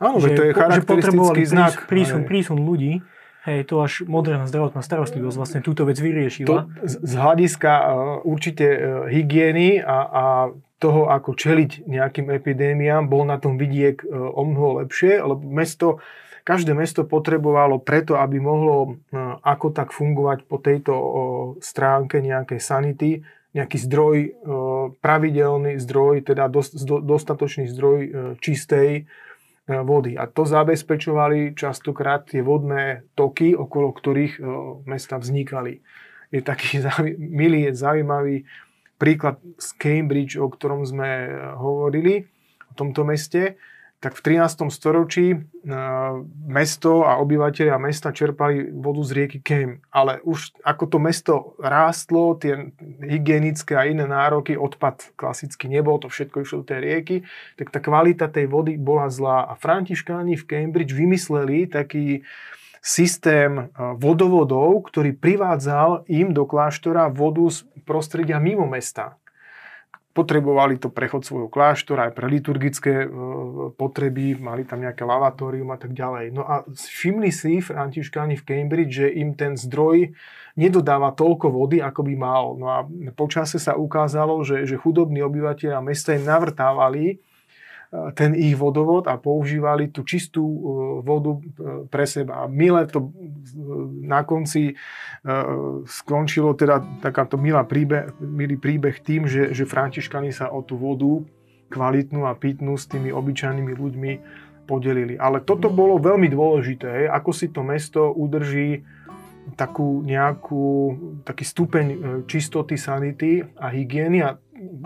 [0.00, 1.84] Áno, že, to je charakteristický znak.
[1.84, 3.04] Prísun, prísun ľudí.
[3.48, 6.68] Hej, to až moderná zdravotná starostlivosť vlastne túto vec vyriešila.
[6.68, 7.88] To z hľadiska uh,
[8.20, 10.24] určite uh, hygieny a, a
[10.76, 16.04] toho, ako čeliť nejakým epidémiám, bol na tom vidiek uh, o mnoho lepšie, lebo mesto,
[16.44, 19.00] každé mesto potrebovalo preto, aby mohlo
[19.40, 20.92] ako tak fungovať po tejto
[21.64, 24.30] stránke nejakej sanity, nejaký zdroj, uh,
[25.02, 29.10] pravidelný zdroj, teda dos, do, dostatočný zdroj uh, čistej
[29.70, 30.18] E, vody.
[30.18, 34.42] A to zabezpečovali častokrát tie vodné toky, okolo ktorých e,
[34.90, 35.78] mesta vznikali.
[36.34, 36.82] Je taký
[37.40, 38.42] milý, zaujímavý
[38.98, 42.26] príklad z Cambridge, o ktorom sme e, hovorili,
[42.66, 43.54] o tomto meste
[44.00, 44.72] tak v 13.
[44.72, 45.36] storočí
[46.48, 49.84] mesto a obyvateľia mesta čerpali vodu z rieky Kem.
[49.92, 52.72] Ale už ako to mesto rástlo, tie
[53.04, 57.16] hygienické a iné nároky, odpad klasicky nebol, to všetko išlo do tej rieky,
[57.60, 59.44] tak tá kvalita tej vody bola zlá.
[59.44, 62.24] A františkáni v Cambridge vymysleli taký
[62.80, 69.20] systém vodovodov, ktorý privádzal im do kláštora vodu z prostredia mimo mesta
[70.10, 73.08] potrebovali to prechod svojho kláštora aj pre liturgické e,
[73.78, 76.34] potreby, mali tam nejaké lavatórium a tak ďalej.
[76.34, 80.10] No a všimli si františkáni v Cambridge, že im ten zdroj
[80.58, 82.58] nedodáva toľko vody, ako by mal.
[82.58, 82.82] No a
[83.14, 87.22] počase sa ukázalo, že, že chudobní obyvateľia mesta im navrtávali
[87.90, 90.46] ten ich vodovod a používali tú čistú
[91.02, 91.42] vodu
[91.90, 92.42] pre seba.
[92.42, 93.10] A milé to
[94.06, 94.78] na konci
[95.90, 101.26] skončilo teda takáto milá príbeh, milý príbeh tým, že, že Františkani sa o tú vodu
[101.70, 104.12] kvalitnú a pitnú s tými obyčajnými ľuďmi
[104.70, 105.18] podelili.
[105.18, 108.86] Ale toto bolo veľmi dôležité, ako si to mesto udrží
[109.58, 110.94] takú nejakú,
[111.26, 111.96] taký stupeň e,
[112.30, 114.38] čistoty, sanity a hygieny a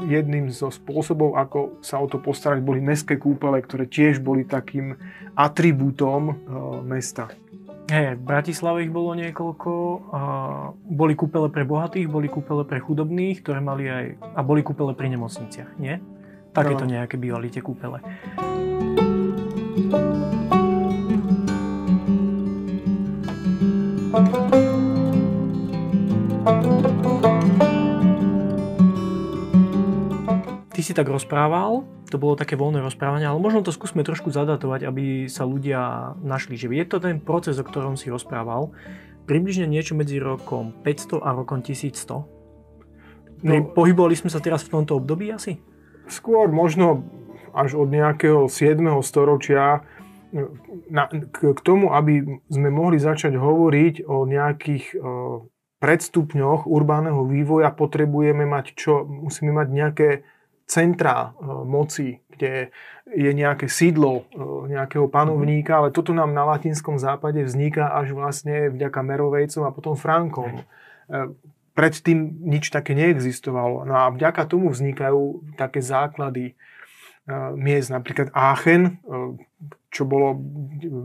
[0.06, 4.94] jedným zo spôsobov, ako sa o to postarať, boli mestské kúpele, ktoré tiež boli takým
[5.34, 6.34] atribútom e,
[6.86, 7.34] mesta.
[7.84, 9.72] Hey, v Bratislave ich bolo niekoľko.
[10.08, 10.20] A
[10.72, 14.04] boli kúpele pre bohatých, boli kúpele pre chudobných, ktoré mali aj...
[14.24, 16.00] A boli kúpele pri nemocniciach, nie?
[16.56, 16.96] Takéto no.
[16.96, 18.00] nejaké bývali tie kúpele.
[24.14, 24.73] Ty
[30.84, 35.26] si tak rozprával, to bolo také voľné rozprávanie, ale možno to skúsme trošku zadatovať, aby
[35.26, 38.76] sa ľudia našli, že je to ten proces, o ktorom si rozprával,
[39.24, 42.34] približne niečo medzi rokom 500 a rokom 1100.
[43.44, 45.60] No, Pohybovali sme sa teraz v tomto období asi?
[46.08, 47.04] Skôr možno
[47.56, 48.78] až od nejakého 7.
[49.00, 49.84] storočia
[50.90, 54.98] na, k, k tomu, aby sme mohli začať hovoriť o nejakých o,
[55.78, 59.06] predstupňoch urbánneho vývoja, potrebujeme mať čo?
[59.06, 60.08] Musíme mať nejaké
[60.64, 62.74] centrá o, moci, kde
[63.12, 68.72] je nejaké sídlo o, nejakého panovníka, ale toto nám na latinskom západe vzniká až vlastne
[68.72, 70.60] vďaka Merovejcom a potom Frankom.
[70.60, 70.62] E,
[71.74, 73.82] predtým nič také neexistovalo.
[73.84, 76.54] No a vďaka tomu vznikajú také základy
[77.56, 79.00] miest, napríklad Aachen,
[79.88, 80.36] čo bolo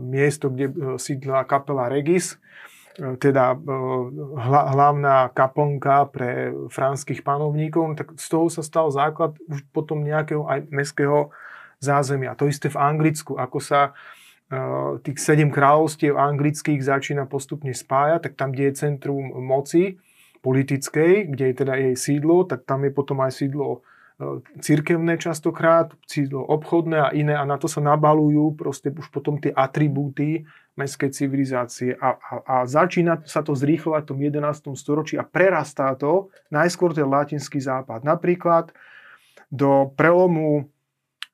[0.04, 2.36] miesto, kde sídla kapela Regis,
[2.98, 3.54] teda
[4.74, 10.66] hlavná kaplnka pre franských panovníkov, tak z toho sa stal základ už potom nejakého aj
[10.74, 11.30] mestského
[11.78, 12.34] zázemia.
[12.34, 13.94] To isté v Anglicku, ako sa
[15.06, 20.02] tých sedem kráľovstiev anglických začína postupne spájať, tak tam, kde je centrum moci
[20.42, 23.86] politickej, kde je teda jej sídlo, tak tam je potom aj sídlo
[24.60, 25.96] cirkevné častokrát,
[26.32, 30.44] obchodné a iné a na to sa nabalujú proste už potom tie atribúty
[30.76, 34.76] mestskej civilizácie a, a, a začína sa to zrýchlovať v tom 11.
[34.76, 38.04] storočí a prerastá to najskôr ten latinský západ.
[38.04, 38.72] Napríklad
[39.50, 40.70] do prelomu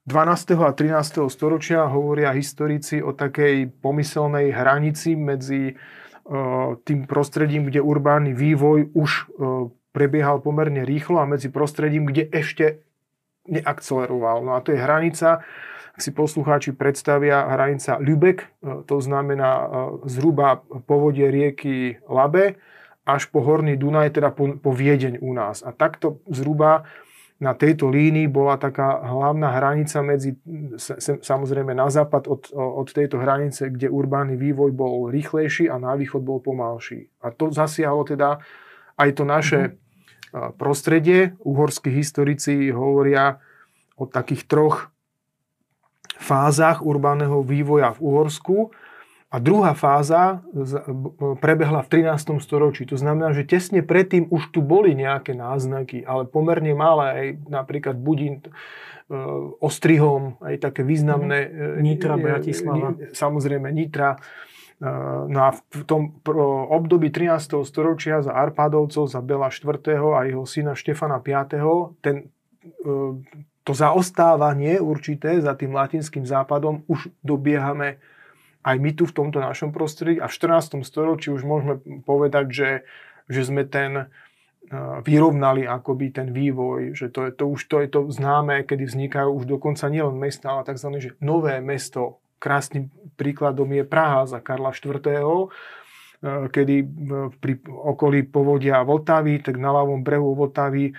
[0.07, 0.55] 12.
[0.63, 1.27] a 13.
[1.27, 9.11] storočia hovoria historici o takej pomyselnej hranici medzi uh, tým prostredím, kde urbánny vývoj už
[9.35, 12.85] uh, prebiehal pomerne rýchlo a medzi prostredím, kde ešte
[13.49, 14.45] neakceleroval.
[14.45, 15.41] No a to je hranica,
[15.97, 19.67] ak si poslucháči predstavia, hranica Lübeck, e, to znamená e,
[20.13, 22.61] zhruba povodie rieky Labe
[23.09, 25.65] až po Horný Dunaj, teda po, po Viedeň u nás.
[25.65, 26.85] A takto zhruba
[27.41, 30.37] na tejto línii bola taká hlavná hranica medzi,
[31.21, 36.25] samozrejme na západ od, od tejto hranice, kde urbánny vývoj bol rýchlejší a na východ
[36.25, 37.13] bol pomalší.
[37.21, 38.41] A to zasiahlo teda
[38.97, 39.86] aj to naše mm-hmm
[40.57, 41.35] prostredie.
[41.43, 43.41] Uhorskí historici hovoria
[43.97, 44.93] o takých troch
[46.17, 48.57] fázach urbánneho vývoja v Uhorsku.
[49.27, 50.41] A druhá fáza
[51.43, 52.39] prebehla v 13.
[52.39, 52.87] storočí.
[52.87, 57.99] To znamená, že tesne predtým už tu boli nejaké náznaky, ale pomerne malé, aj napríklad
[57.99, 58.51] Budín, e,
[59.59, 61.53] Ostrihom, aj také významné...
[61.53, 61.83] Mhm.
[61.83, 62.95] Nitra, Bratislava.
[63.13, 64.17] Samozrejme, Nitra
[65.27, 66.21] No a v tom
[66.69, 67.65] období 13.
[67.65, 69.73] storočia za Arpádovcov, za Bela IV.
[70.13, 71.33] a jeho syna Štefana V.
[72.05, 72.29] Ten,
[72.85, 72.85] e,
[73.65, 77.97] to zaostávanie určité za tým latinským západom už dobiehame
[78.67, 80.83] aj my tu v tomto našom prostredí a v 14.
[80.83, 82.71] storočí už môžeme povedať, že,
[83.31, 84.05] že sme ten e,
[85.07, 89.31] vyrovnali akoby ten vývoj, že to je to už to je to známe, kedy vznikajú
[89.31, 90.89] už dokonca nielen mesta, ale tzv.
[90.99, 95.47] Že nové mesto Krásnym príkladom je Praha za Karla IV., e,
[96.53, 96.77] kedy
[97.41, 100.93] pri okolí povodia Vltavy, tak na ľavom brehu Vltavy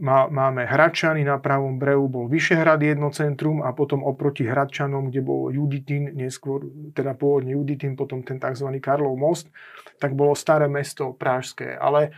[0.00, 5.52] máme Hradčany, na pravom brehu bol Vyšehrad jedno centrum a potom oproti Hradčanom, kde bol
[5.52, 6.64] Juditín, neskôr
[6.96, 8.66] teda pôvodne Juditín, potom ten tzv.
[8.80, 9.52] Karlov most,
[10.00, 11.76] tak bolo staré mesto Pražské.
[11.76, 12.16] Ale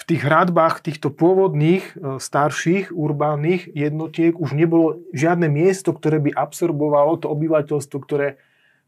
[0.00, 6.32] v tých hradbách týchto pôvodných, e, starších, urbánnych jednotiek už nebolo žiadne miesto, ktoré by
[6.32, 8.40] absorbovalo to obyvateľstvo, ktoré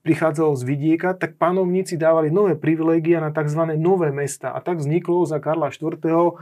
[0.03, 3.79] prichádzalo z vidieka, tak panovníci dávali nové privilégia na tzv.
[3.79, 4.51] nové mesta.
[4.51, 6.01] A tak vzniklo za Karla IV.
[6.01, 6.35] E,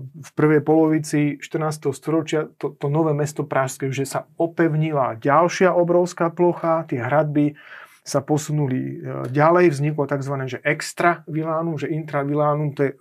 [0.00, 1.92] v prvej polovici 14.
[1.92, 7.54] storočia to, to nové mesto Pražské, že sa opevnila ďalšia obrovská plocha, tie hradby
[8.02, 8.94] sa posunuli e,
[9.30, 10.34] ďalej, vzniklo tzv.
[10.50, 12.92] Že extra vilánum, že intra vilánum, to je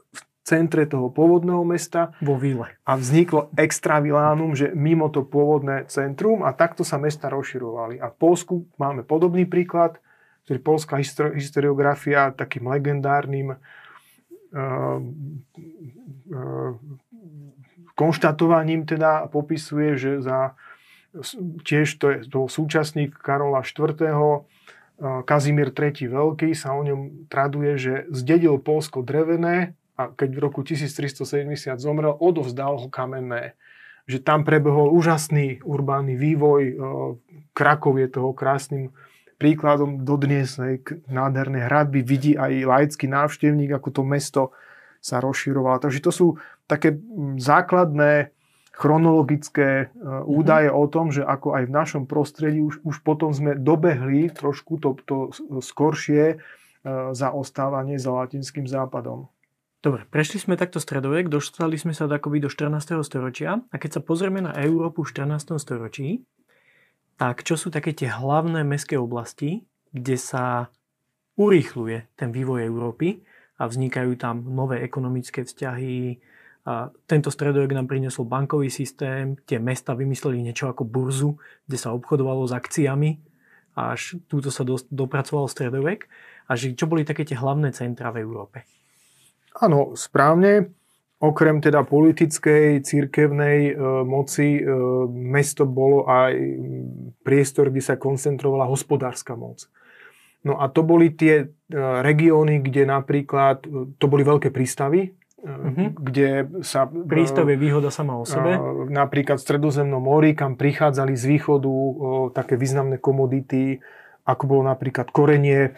[0.50, 2.18] centre toho pôvodného mesta.
[2.26, 2.74] Vo Vile.
[2.82, 8.02] A vzniklo extravilánum, že mimo to pôvodné centrum a takto sa mesta rozširovali.
[8.02, 10.02] A v Polsku máme podobný príklad,
[10.50, 10.98] ktorý polská
[11.38, 14.98] historiografia takým legendárnym uh,
[16.34, 16.74] uh,
[17.94, 20.58] konštatovaním teda popisuje, že za
[21.68, 23.94] tiež to je to súčasník Karola IV.
[25.00, 26.12] Kazimír III.
[26.12, 32.16] Veľký sa o ňom traduje, že zdedil Polsko drevené a keď v roku 1370 zomrel,
[32.16, 33.60] odovzdal ho kamenné.
[34.08, 36.80] Že tam prebehol úžasný urbánny vývoj.
[37.52, 38.96] Krakov je toho krásnym
[39.36, 40.56] príkladom dodnes
[41.12, 42.00] nádherné hradby.
[42.00, 44.44] Vidí aj laický návštevník, ako to mesto
[45.04, 45.84] sa rozširovalo.
[45.84, 46.28] Takže to sú
[46.68, 46.96] také
[47.40, 48.32] základné
[48.80, 50.84] chronologické e, údaje mm-hmm.
[50.84, 54.96] o tom, že ako aj v našom prostredí už, už potom sme dobehli trošku to,
[55.04, 56.36] to skoršie e,
[57.12, 59.28] zaostávanie za latinským západom.
[59.80, 63.00] Dobre, prešli sme takto stredovek, dostali sme sa akoby do 14.
[63.00, 65.56] storočia a keď sa pozrieme na Európu v 14.
[65.56, 66.28] storočí,
[67.16, 69.64] tak čo sú také tie hlavné mestské oblasti,
[69.96, 70.68] kde sa
[71.40, 73.24] urýchluje ten vývoj Európy
[73.56, 76.20] a vznikajú tam nové ekonomické vzťahy,
[76.68, 81.96] a tento stredovek nám priniesol bankový systém, tie mesta vymysleli niečo ako burzu, kde sa
[81.96, 83.16] obchodovalo s akciami,
[83.80, 86.12] až túto sa do, dopracoval stredovek.
[86.52, 88.68] A čo boli také tie hlavné centra v Európe?
[89.60, 90.72] Áno, správne.
[91.20, 94.64] Okrem teda politickej, církevnej e, moci, e,
[95.12, 96.32] mesto bolo aj
[97.28, 99.68] priestor, kde sa koncentrovala hospodárska moc.
[100.48, 105.12] No a to boli tie e, regióny, kde napríklad, e, to boli veľké prístavy,
[105.44, 105.92] uh-huh.
[105.92, 106.88] kde sa...
[106.88, 108.56] Prístav je výhoda sama o sebe.
[108.88, 111.74] Napríklad v Stredozemnom mori, kam prichádzali z východu
[112.32, 113.84] také významné komodity,
[114.30, 115.74] ako bolo napríklad korenie,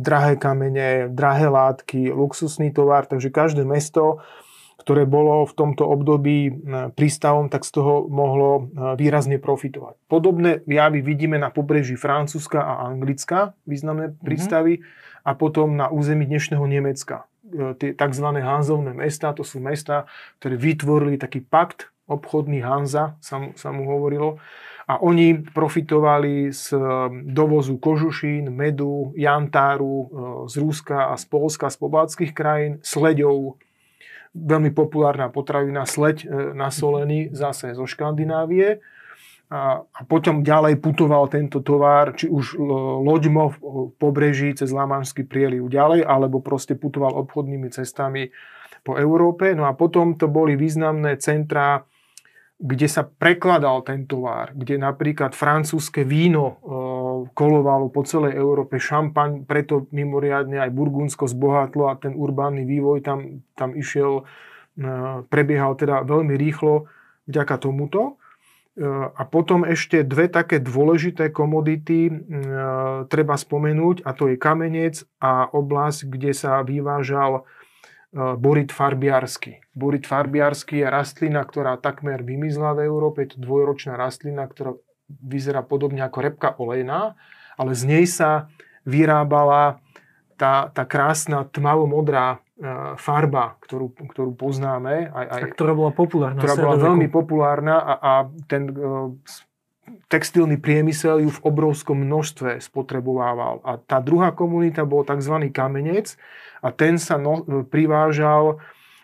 [0.00, 3.04] drahé kamene, drahé látky, luxusný tovar.
[3.04, 4.24] Takže každé mesto,
[4.80, 6.56] ktoré bolo v tomto období
[6.96, 10.00] prístavom, tak z toho mohlo výrazne profitovať.
[10.08, 14.24] Podobné javy vidíme na pobreží Francúzska a Anglicka, významné mhm.
[14.24, 15.28] prístavy, mm-hmm.
[15.28, 17.28] a potom na území dnešného Nemecka.
[17.50, 18.26] Tie tzv.
[18.40, 23.86] Hanzovné mesta, to sú mesta, ktoré vytvorili taký pakt, obchodný Hanza, sa mu, sa mu
[23.86, 24.42] hovorilo,
[24.90, 26.78] a oni profitovali z e,
[27.30, 30.06] dovozu kožušín, medu, jantáru e,
[30.50, 33.54] z Rúska a z Polska, z pobaltských krajín, sleďov,
[34.34, 38.82] veľmi populárna potravina, sleď nasolený zase zo Škandinávie.
[39.50, 42.54] A, a potom ďalej putoval tento tovar, či už
[43.02, 43.56] loďmo v
[43.98, 48.30] pobreží cez Lamanský prieliv ďalej, alebo proste putoval obchodnými cestami
[48.86, 49.50] po Európe.
[49.58, 51.82] No a potom to boli významné centrá,
[52.60, 56.54] kde sa prekladal ten tovar, kde napríklad francúzske víno e,
[57.32, 63.40] kolovalo po celej Európe, šampaň, preto mimoriadne aj Burgundsko zbohatlo a ten urbánny vývoj tam,
[63.56, 64.28] tam išiel,
[64.76, 66.84] e, prebiehal teda veľmi rýchlo
[67.24, 68.20] vďaka tomuto.
[68.76, 72.14] E, a potom ešte dve také dôležité komodity e,
[73.08, 77.48] treba spomenúť a to je kamenec a oblasť, kde sa vyvážal
[78.10, 79.62] e, borit farbiarsky.
[79.74, 83.24] Borit farbiarsky je rastlina, ktorá takmer vymizla v Európe.
[83.24, 84.74] Je to dvojročná rastlina, ktorá
[85.08, 87.18] vyzerá podobne ako repka olejná,
[87.58, 88.46] ale z nej sa
[88.86, 89.82] vyrábala
[90.38, 92.38] tá, tá krásna tmavo-modrá
[93.00, 95.08] farba, ktorú, ktorú poznáme.
[95.08, 96.40] Aj, aj, a ktorá bola populárna.
[96.40, 98.12] Ktorá bola veľmi populárna a, a
[98.44, 99.16] ten uh,
[100.10, 103.62] textilný priemysel ju v obrovskom množstve spotrebovával.
[103.62, 105.50] A tá druhá komunita bol tzv.
[105.54, 106.18] kamenec
[106.60, 108.58] a ten sa no, privážal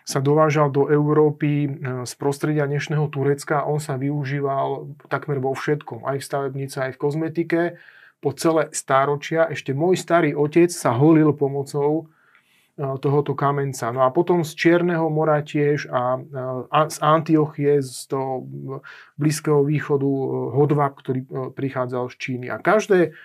[0.07, 1.67] sa dovážal do Európy
[2.07, 6.91] z prostredia dnešného Turecka a on sa využíval takmer vo všetkom, aj v stavebnice, aj
[6.95, 7.61] v kozmetike.
[8.23, 12.07] Po celé stáročia ešte môj starý otec sa holil pomocou
[12.77, 13.89] tohoto kamenca.
[13.89, 16.21] No a potom z Čierneho mora tiež a,
[16.69, 18.45] a z Antiochie, z toho
[19.17, 22.45] Blízkeho východu e, hodvab, ktorý e, prichádzal z Číny.
[22.53, 23.17] A každé,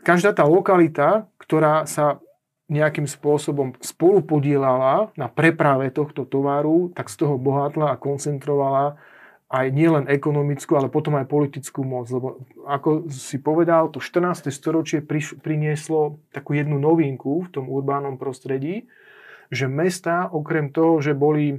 [0.00, 2.24] každá tá lokalita, ktorá sa
[2.72, 8.96] nejakým spôsobom spolu podielala na preprave tohto tovaru, tak z toho bohatla a koncentrovala
[9.50, 12.06] aj nielen ekonomickú, ale potom aj politickú moc.
[12.06, 14.46] Lebo ako si povedal, to 14.
[14.54, 18.86] storočie priš- prinieslo takú jednu novinku v tom urbánnom prostredí,
[19.50, 21.58] že mesta, okrem toho, že boli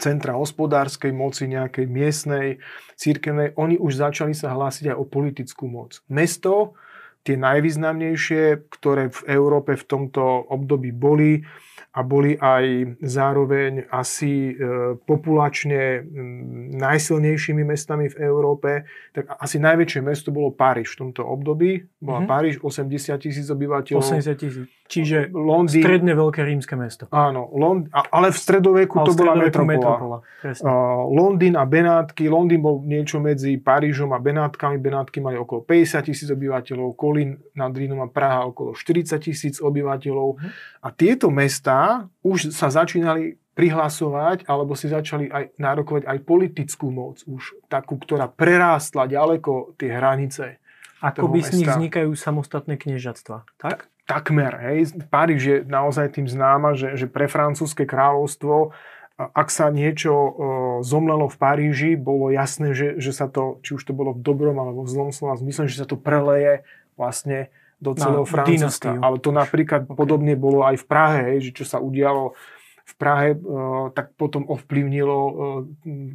[0.00, 2.64] centra hospodárskej moci, nejakej miestnej,
[2.96, 6.00] církevnej, oni už začali sa hlásiť aj o politickú moc.
[6.08, 6.74] Mesto,
[7.28, 11.44] tie najvýznamnejšie, ktoré v Európe v tomto období boli,
[11.96, 16.04] a boli aj zároveň asi e, populačne
[16.76, 18.84] najsilnejšími mestami v Európe,
[19.16, 21.88] tak asi najväčšie mesto bolo Paríž v tomto období.
[21.96, 22.28] Bola mm-hmm.
[22.28, 24.04] Paríž 80 tisíc obyvateľov.
[24.04, 24.68] 80 tisíc.
[24.86, 27.10] Čiže Londýn, stredne veľké rímske mesto.
[27.10, 29.66] Áno, Lond, ale v stredoveku to bola metropola.
[29.66, 32.30] metropola uh, Londýn a Benátky.
[32.30, 34.78] Londýn bol niečo medzi Parížom a Benátkami.
[34.78, 40.38] Benátky mali okolo 50 tisíc obyvateľov, Kolín nad Rínom a Praha okolo 40 tisíc obyvateľov.
[40.38, 40.50] Mm.
[40.86, 41.85] A tieto mestá
[42.22, 48.28] už sa začínali prihlasovať, alebo si začali aj nárokovať aj politickú moc, už takú, ktorá
[48.28, 50.60] prerástla ďaleko tie hranice.
[51.00, 53.88] Ako by z nich vznikajú samostatné kniežatstva, tak?
[54.06, 54.94] Takmer, hej.
[55.10, 58.76] Paríž je naozaj tým známa, že, že pre francúzske kráľovstvo
[59.16, 60.30] ak sa niečo uh,
[60.84, 64.60] zomlelo v Paríži, bolo jasné, že, že sa to, či už to bolo v dobrom
[64.60, 66.68] alebo v zlom slova zmysle, že sa to preleje
[67.00, 68.96] vlastne do celého Francúzska.
[69.00, 69.96] Ale to napríklad okay.
[69.96, 72.32] podobne bolo aj v Prahe, že čo sa udialo
[72.86, 75.34] v Prahe, uh, tak potom ovplyvnilo uh,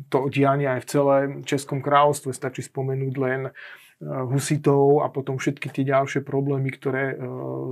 [0.08, 2.32] to dianie aj v celém Českom kráľovstve.
[2.32, 3.42] Stačí spomenúť len
[4.02, 7.14] husitov a potom všetky tie ďalšie problémy, ktoré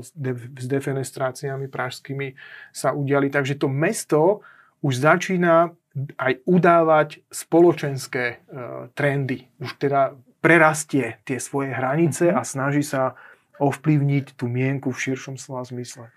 [0.06, 2.38] s defenestráciami pražskými
[2.70, 3.34] sa udiali.
[3.34, 4.46] Takže to mesto
[4.86, 5.74] už začína
[6.22, 8.46] aj udávať spoločenské
[8.94, 9.50] trendy.
[9.58, 12.38] Už teda prerastie tie svoje hranice mm-hmm.
[12.38, 13.18] a snaží sa
[13.60, 16.10] ovplyvniť tú mienku v širšom slova zmysle.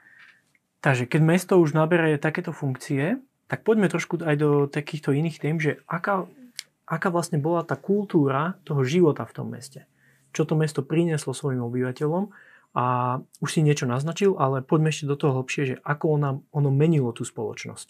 [0.82, 5.58] Takže keď mesto už nabere takéto funkcie, tak poďme trošku aj do takýchto iných tém,
[5.60, 6.26] že aká,
[6.88, 9.86] aká vlastne bola tá kultúra toho života v tom meste
[10.32, 12.32] čo to mesto prinieslo svojim obyvateľom
[12.72, 12.84] a
[13.44, 17.12] už si niečo naznačil, ale poďme ešte do toho hlbšie, že ako ona, ono menilo
[17.12, 17.88] tú spoločnosť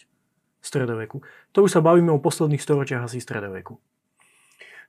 [0.59, 1.17] v stredoveku.
[1.55, 3.79] To už sa bavíme o posledných storočiach asi stredoveku.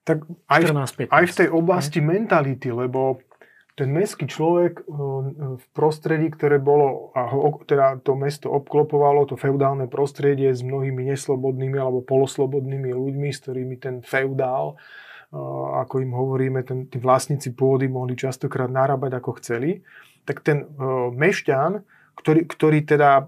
[0.05, 2.07] Tak aj, 14, 15, aj v tej oblasti ne?
[2.13, 3.23] mentality, lebo
[3.75, 4.93] ten mestský človek eh,
[5.59, 7.31] v prostredí, ktoré bolo, a
[7.67, 13.77] teda to mesto obklopovalo, to feudálne prostredie s mnohými neslobodnými alebo poloslobodnými ľuďmi, s ktorými
[13.79, 14.79] ten feudál
[15.83, 19.83] ako im hovoríme, ten, tí vlastníci pôdy mohli častokrát narábať ako chceli,
[20.23, 20.63] tak ten
[21.11, 21.83] mešťan,
[22.15, 23.27] ktorý, ktorý teda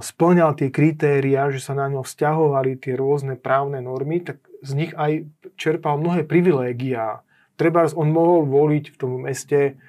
[0.00, 4.92] splňal tie kritéria, že sa na ňo vzťahovali tie rôzne právne normy, tak z nich
[4.96, 5.28] aj
[5.60, 7.20] čerpal mnohé privilégiá.
[7.56, 9.80] Treba on mohol voliť v tom meste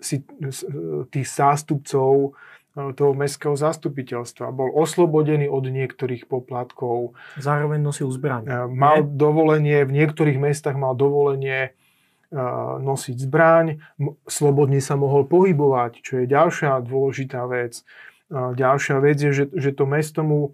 [0.00, 0.22] si
[1.10, 2.36] tých zástupcov,
[2.76, 4.52] toho mestského zastupiteľstva.
[4.52, 7.16] Bol oslobodený od niektorých poplatkov.
[7.40, 8.42] Zároveň nosil zbraň.
[8.44, 9.16] E, mal Nie?
[9.16, 11.72] dovolenie, v niektorých mestách mal dovolenie
[12.28, 12.40] e,
[12.84, 13.80] nosiť zbraň,
[14.28, 17.80] slobodne sa mohol pohybovať, čo je ďalšia dôležitá vec.
[17.80, 20.52] E, ďalšia vec je, že, že to mesto mu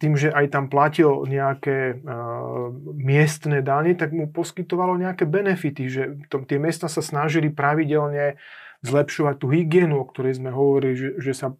[0.00, 6.02] tým, že aj tam platil nejaké uh, miestne dane, tak mu poskytovalo nejaké benefity, že
[6.32, 8.40] to, tie mesta sa snažili pravidelne
[8.78, 11.50] zlepšovať tú hygienu, o ktorej sme hovorili, že, že sa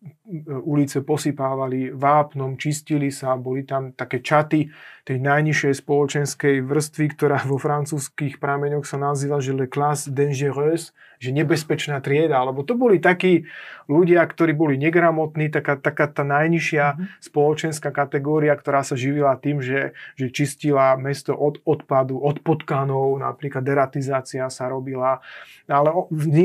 [0.62, 4.70] ulice posypávali vápnom, čistili sa, boli tam také čaty
[5.08, 11.32] tej najnižšej spoločenskej vrstvy, ktorá vo francúzských prameňoch sa nazýva, že le classe dangereuse, že
[11.32, 13.48] nebezpečná trieda, lebo to boli takí
[13.88, 17.24] ľudia, ktorí boli negramotní, taká, taká tá najnižšia mm-hmm.
[17.24, 23.64] spoločenská kategória, ktorá sa živila tým, že, že čistila mesto od odpadu, od potkanov, napríklad
[23.64, 25.24] deratizácia sa robila,
[25.64, 25.88] ale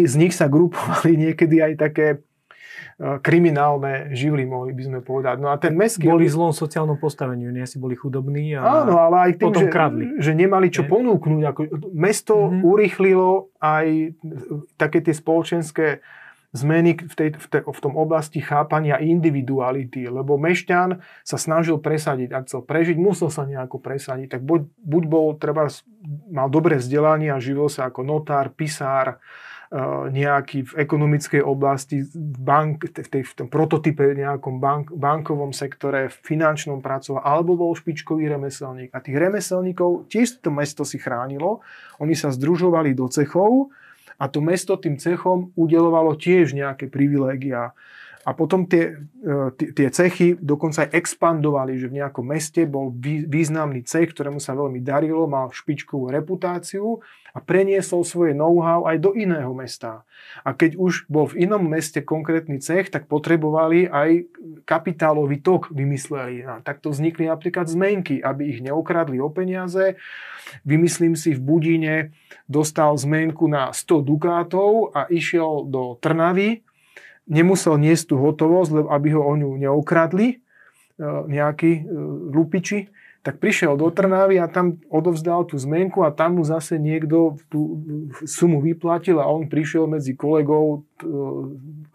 [0.08, 2.08] z nich sa grupovali niekedy aj také
[3.22, 5.36] kriminálne živly, mohli by sme povedať.
[5.42, 6.08] No a ten mestský...
[6.08, 9.72] Boli zlom sociálnom postaveniu, nie si boli chudobní a Áno, ale aj tým, potom že,
[9.72, 10.06] kradli.
[10.22, 10.90] že nemali čo nie?
[10.90, 11.42] ponúknuť.
[11.50, 11.62] Ako,
[11.94, 12.62] mesto mm-hmm.
[12.64, 13.30] urýchlilo
[13.60, 13.88] aj
[14.78, 16.04] také tie spoločenské
[16.54, 22.30] zmeny v, tej, v, tej, v tom oblasti chápania individuality, lebo mešťan sa snažil presadiť,
[22.30, 25.66] ak chcel prežiť, musel sa nejako presadiť, tak buď, buď bol, treba,
[26.30, 29.18] mal dobré vzdelanie a živil sa ako notár, pisár,
[30.14, 36.14] nejaký v ekonomickej oblasti, v, bank, v, tej, v tom prototype nejakom bank, bankovom sektore,
[36.14, 38.94] v finančnom pracoval, alebo bol špičkový remeselník.
[38.94, 41.66] A tých remeselníkov tiež to mesto si chránilo.
[41.98, 43.74] Oni sa združovali do cechov
[44.22, 47.74] a to mesto tým cechom udelovalo tiež nejaké privilégia.
[48.24, 52.96] A potom tie, e, tie cechy dokonca aj expandovali, že v nejakom meste bol
[53.28, 57.04] významný cech, ktorému sa veľmi darilo, mal špičkovú reputáciu
[57.36, 60.08] a preniesol svoje know-how aj do iného mesta.
[60.48, 64.30] A keď už bol v inom meste konkrétny cech, tak potrebovali aj
[64.64, 66.48] kapitálový tok vymysleli.
[66.48, 70.00] A takto vznikli napríklad zmenky, aby ich neukradli o peniaze.
[70.64, 71.96] Vymyslím si, v Budine
[72.48, 76.64] dostal zmenku na 100 dukátov a išiel do Trnavy
[77.28, 80.36] nemusel niesť tú hotovosť, aby ho o ňu neukradli e,
[81.28, 81.82] nejakí e,
[82.34, 82.92] lupiči,
[83.24, 87.80] tak prišiel do Trnavy a tam odovzdal tú zmenku a tam mu zase niekto tú
[88.28, 90.84] sumu vyplatil a on prišiel medzi kolegov,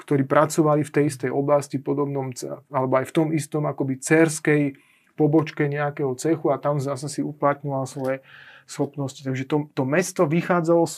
[0.00, 2.32] ktorí pracovali v tej istej oblasti podobnom,
[2.72, 4.80] alebo aj v tom istom akoby cerskej
[5.20, 8.24] pobočke nejakého cechu a tam zase si uplatňoval svoje
[8.64, 9.20] schopnosti.
[9.20, 10.88] Takže to, to mesto vychádzalo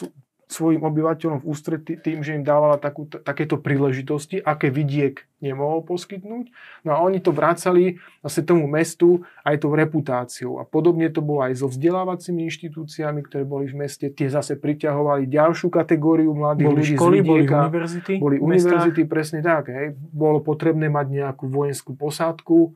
[0.51, 6.51] svojim obyvateľom v ústretí tým, že im dávala takú, takéto príležitosti, aké vidiek nemohol poskytnúť.
[6.83, 10.59] No a oni to vracali zase tomu mestu aj tou reputáciou.
[10.59, 14.11] A podobne to bolo aj so vzdelávacími inštitúciami, ktoré boli v meste.
[14.11, 17.55] Tie zase priťahovali ďalšiu kategóriu mladých boli ľudí školy, z vidieka.
[17.55, 18.13] Boli univerzity?
[18.19, 19.71] Boli univerzity, presne tak.
[19.71, 19.95] Hej.
[19.97, 22.75] Bolo potrebné mať nejakú vojenskú posádku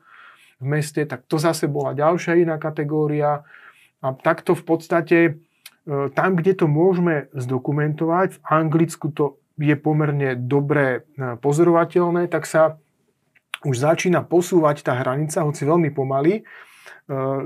[0.63, 3.43] v meste, tak to zase bola ďalšia iná kategória.
[3.99, 5.19] A takto v podstate
[5.87, 12.81] tam, kde to môžeme zdokumentovať, v Anglicku to je pomerne dobre e, pozorovateľné, tak sa
[13.63, 16.43] už začína posúvať tá hranica, hoci veľmi pomaly, e,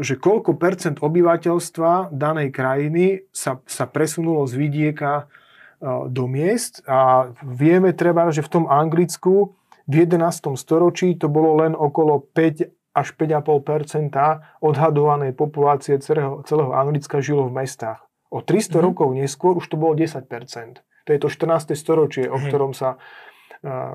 [0.00, 5.28] že koľko percent obyvateľstva danej krajiny sa, sa presunulo z vidieka
[6.10, 9.54] do miest a vieme treba, že v tom Anglicku
[9.86, 10.58] v 11.
[10.58, 12.66] storočí to bolo len okolo 5
[12.98, 14.10] až 5,5
[14.58, 18.07] odhadovanej populácie celého, celého Anglicka žilo v mestách.
[18.28, 18.84] O 300 mm-hmm.
[18.84, 20.24] rokov neskôr už to bolo 10%.
[20.80, 21.72] To je to 14.
[21.72, 23.00] storočie, o ktorom sa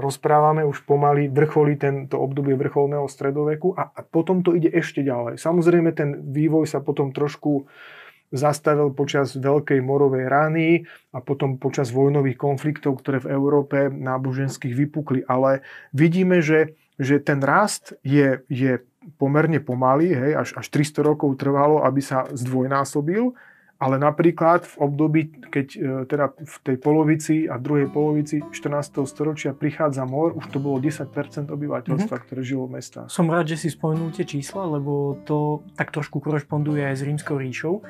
[0.01, 5.39] rozprávame, už pomaly vrcholí tento obdobie vrcholného stredoveku a, a potom to ide ešte ďalej.
[5.39, 7.63] Samozrejme ten vývoj sa potom trošku
[8.33, 15.21] zastavil počas Veľkej morovej rány a potom počas vojnových konfliktov, ktoré v Európe náboženských vypukli.
[15.29, 15.61] Ale
[15.93, 18.81] vidíme, že, že ten rast je, je
[19.21, 23.37] pomerne pomalý, hej, až, až 300 rokov trvalo, aby sa zdvojnásobil
[23.83, 25.21] ale napríklad v období,
[25.51, 29.03] keď e, teda v tej polovici a druhej polovici 14.
[29.03, 31.11] storočia prichádza mor, už to bolo 10%
[31.51, 32.23] obyvateľstva, mm-hmm.
[32.23, 33.11] ktoré žilo v mestách.
[33.11, 37.35] Som rád, že si spomenul tie čísla, lebo to tak trošku korešponduje aj s rímskou
[37.35, 37.83] ríšou.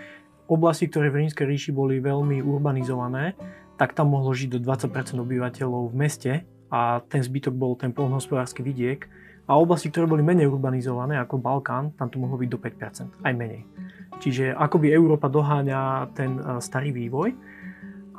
[0.49, 3.37] Oblasti, ktoré v rímskej ríši boli veľmi urbanizované,
[3.77, 4.89] tak tam mohlo žiť do 20%
[5.21, 6.33] obyvateľov v meste
[6.73, 9.05] a ten zbytok bol ten polnohospodársky vidiek.
[9.43, 13.33] A oblasti, ktoré boli menej urbanizované, ako Balkán, tam to mohlo byť do 5%, aj
[13.35, 13.67] menej.
[14.23, 17.35] Čiže akoby Európa doháňa ten e, starý vývoj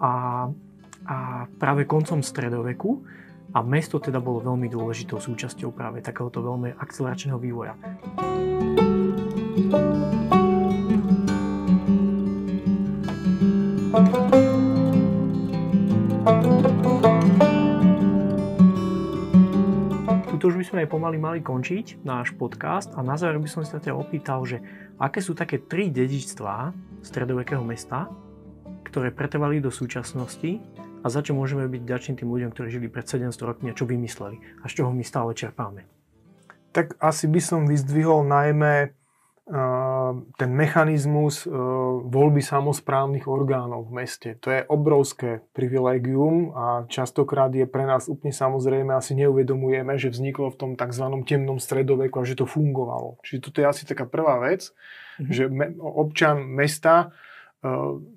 [0.05, 0.47] a,
[1.09, 1.17] a
[1.49, 3.01] práve koncom stredoveku
[3.57, 7.73] a mesto teda bolo veľmi dôležitou súčasťou práve takéhoto veľmi akceleračného vývoja.
[20.45, 23.65] Tuto už by sme aj pomaly mali končiť náš podcast a na záver by som
[23.65, 24.61] sa ťa opýtal, že
[25.01, 26.69] aké sú také tri dedičstvá
[27.01, 28.13] stredovekého mesta,
[28.85, 30.61] ktoré pretrvali do súčasnosti
[31.01, 33.89] a za čo môžeme byť ďační tým ľuďom, ktorí žili pred 700 rokmi a čo
[33.89, 35.89] vymysleli a z čoho my stále čerpáme.
[36.77, 38.93] Tak asi by som vyzdvihol najmä
[40.41, 41.45] ten mechanizmus
[42.09, 44.41] voľby samozprávnych orgánov v meste.
[44.41, 50.49] To je obrovské privilegium a častokrát je pre nás úplne samozrejme, asi neuvedomujeme, že vzniklo
[50.49, 51.05] v tom tzv.
[51.29, 53.21] temnom stredoveku a že to fungovalo.
[53.21, 55.29] Čiže toto je asi taká prvá vec, mm-hmm.
[55.29, 55.45] že
[55.77, 57.13] občan mesta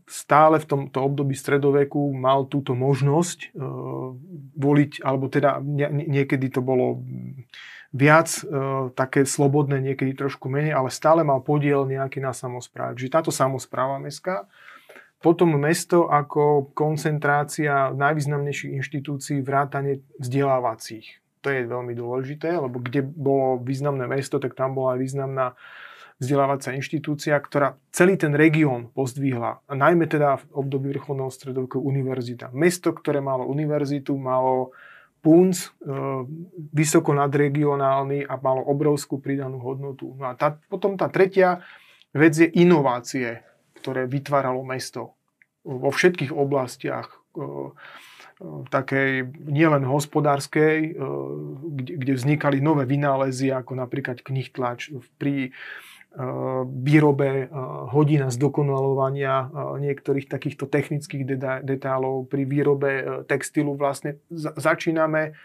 [0.07, 3.55] stále v tomto období stredoveku mal túto možnosť
[4.59, 6.99] voliť, alebo teda niekedy to bolo
[7.95, 8.41] viac e,
[8.91, 12.99] také slobodné, niekedy trošku menej, ale stále mal podiel nejaký na samozpráve.
[12.99, 14.47] Čiže táto samozpráva mestská.
[15.17, 21.25] Potom mesto ako koncentrácia najvýznamnejších inštitúcií vrátane vzdelávacích.
[21.41, 25.47] To je veľmi dôležité, lebo kde bolo významné mesto, tak tam bola aj významná
[26.17, 29.61] vzdelávacia inštitúcia, ktorá celý ten región pozdvihla.
[29.69, 32.49] Najmä teda v období vrcholného stredoveku univerzita.
[32.53, 34.73] Mesto, ktoré malo univerzitu, malo
[35.27, 35.69] punc, e,
[36.71, 40.15] vysoko nadregionálny a malo obrovskú pridanú hodnotu.
[40.15, 41.59] No a tá, potom tá tretia
[42.15, 43.43] vec je inovácie,
[43.83, 45.19] ktoré vytváralo mesto
[45.67, 47.51] vo všetkých oblastiach e, e,
[48.71, 50.95] takej nielen hospodárskej,
[51.75, 55.51] kde, kde vznikali nové vynálezy, ako napríklad knihtlač pri
[56.65, 57.45] výrobe
[57.93, 61.23] hodina zdokonalovania niektorých takýchto technických
[61.61, 62.89] detailov, pri výrobe
[63.29, 65.37] textilu vlastne začíname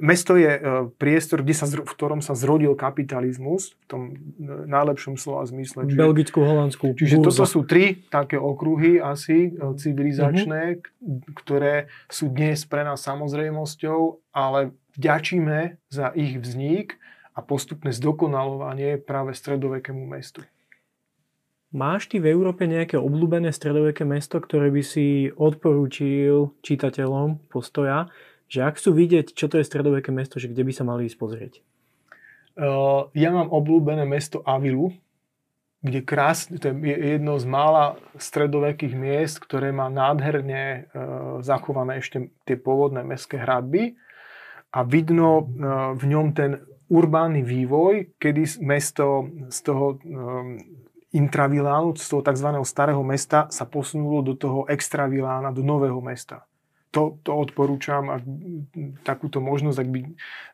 [0.00, 0.58] Mesto je
[0.96, 4.02] priestor, kde sa, v ktorom sa zrodil kapitalizmus, v tom
[4.48, 5.84] najlepšom slova zmysle.
[5.86, 6.86] Čiže, Belgicku, Holandsku.
[6.96, 11.36] Čiže toto sú tri také okruhy asi civilizačné, mm-hmm.
[11.36, 16.96] ktoré sú dnes pre nás samozrejmosťou, ale vďačíme za ich vznik
[17.32, 20.44] a postupné zdokonalovanie práve stredovekému mestu.
[21.72, 28.12] Máš ty v Európe nejaké obľúbené stredoveké mesto, ktoré by si odporúčil čitateľom postoja,
[28.52, 31.16] že ak chcú vidieť, čo to je stredoveké mesto, že kde by sa mali ísť
[31.16, 31.52] pozrieť?
[32.52, 34.92] Uh, ja mám obľúbené mesto Avilu
[35.82, 40.80] kde krás, to je jedno z mála stredovekých miest, ktoré má nádherne e,
[41.42, 43.98] zachované ešte tie pôvodné mestské hradby
[44.70, 45.44] a vidno e,
[45.98, 49.96] v ňom ten urbánny vývoj, kedy mesto z toho e,
[51.12, 52.48] intravilánu, z toho tzv.
[52.64, 56.46] starého mesta sa posunulo do toho extravilána, do nového mesta
[56.92, 58.22] to, to odporúčam, ak,
[59.02, 60.00] takúto možnosť, ak by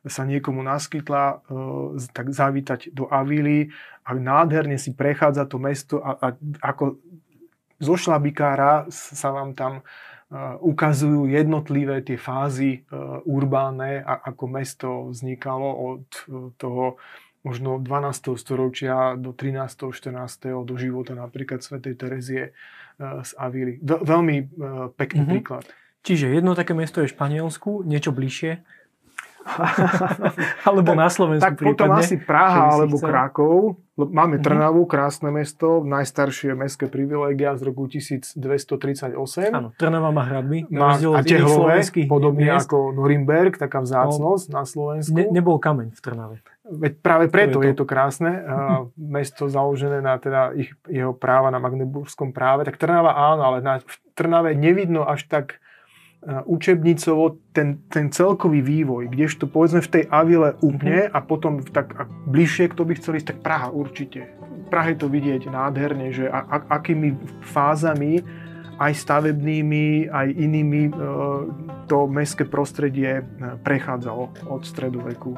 [0.07, 1.37] sa niekomu naskytla, e,
[2.15, 3.75] tak zavítať do Avily
[4.07, 6.27] a nádherne si prechádza to mesto a, a
[6.63, 7.03] ako
[7.83, 9.83] zo šlabikára sa vám tam
[10.61, 16.05] ukazujú jednotlivé tie fázy e, urbáne, ako mesto vznikalo od
[16.61, 17.01] toho
[17.41, 18.37] možno 12.
[18.37, 19.89] storočia do 13.
[19.89, 20.69] 14.
[20.69, 22.53] do života napríklad svätej Terezie
[22.99, 23.79] z Avily.
[23.81, 24.37] Veľmi
[24.99, 25.33] pekný mm-hmm.
[25.33, 25.65] príklad.
[26.03, 28.63] Čiže jedno také mesto je v Španielsku, niečo bližšie.
[30.69, 33.09] alebo tak, na Slovensku Tak prípadne, potom asi Praha alebo chcel.
[33.09, 33.57] Krakov.
[33.99, 34.45] Máme mhm.
[34.47, 39.11] Trnavu, krásne mesto, najstaršie mestské privilégia z roku 1238.
[39.51, 40.71] Áno, Trnava má hradby.
[40.71, 42.71] Má, a tehlové, podobne miest.
[42.71, 45.19] ako Norimberg, taká vzácnosť no, na Slovensku.
[45.19, 46.37] Ne, nebol kameň v Trnave.
[46.69, 48.33] Veď práve preto je to, je to krásne.
[48.45, 52.69] Uh, mesto založené na teda ich, jeho práva na Magdeburskom práve.
[52.69, 55.59] Tak Trnava áno, ale na, v Trnave nevidno až tak
[56.27, 61.17] učebnicovo ten, ten celkový vývoj, kdežto povedzme v tej Avile úplne mm-hmm.
[61.17, 64.27] a potom tak a bližšie, kto by chcel ísť, tak Praha určite.
[64.67, 68.21] V Prahe to vidieť nádherne, že a, a, akými fázami
[68.79, 70.93] aj stavebnými, aj inými e,
[71.91, 73.23] to mestské prostredie e,
[73.63, 75.35] prechádzalo od stredoveku.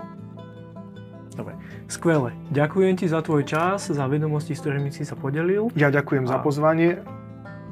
[1.36, 1.56] Dobre,
[1.88, 2.36] skvelé.
[2.52, 5.72] Ďakujem ti za tvoj čas, za vedomosti, s ktorými si sa podelil.
[5.72, 6.36] Ja ďakujem a...
[6.36, 7.00] za pozvanie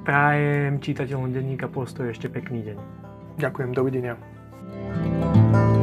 [0.08, 2.78] Prajem čitateľom denníka Postoj ešte pekný deň.
[3.36, 4.16] Ďakujem, dovidenia.
[5.28, 5.77] thank you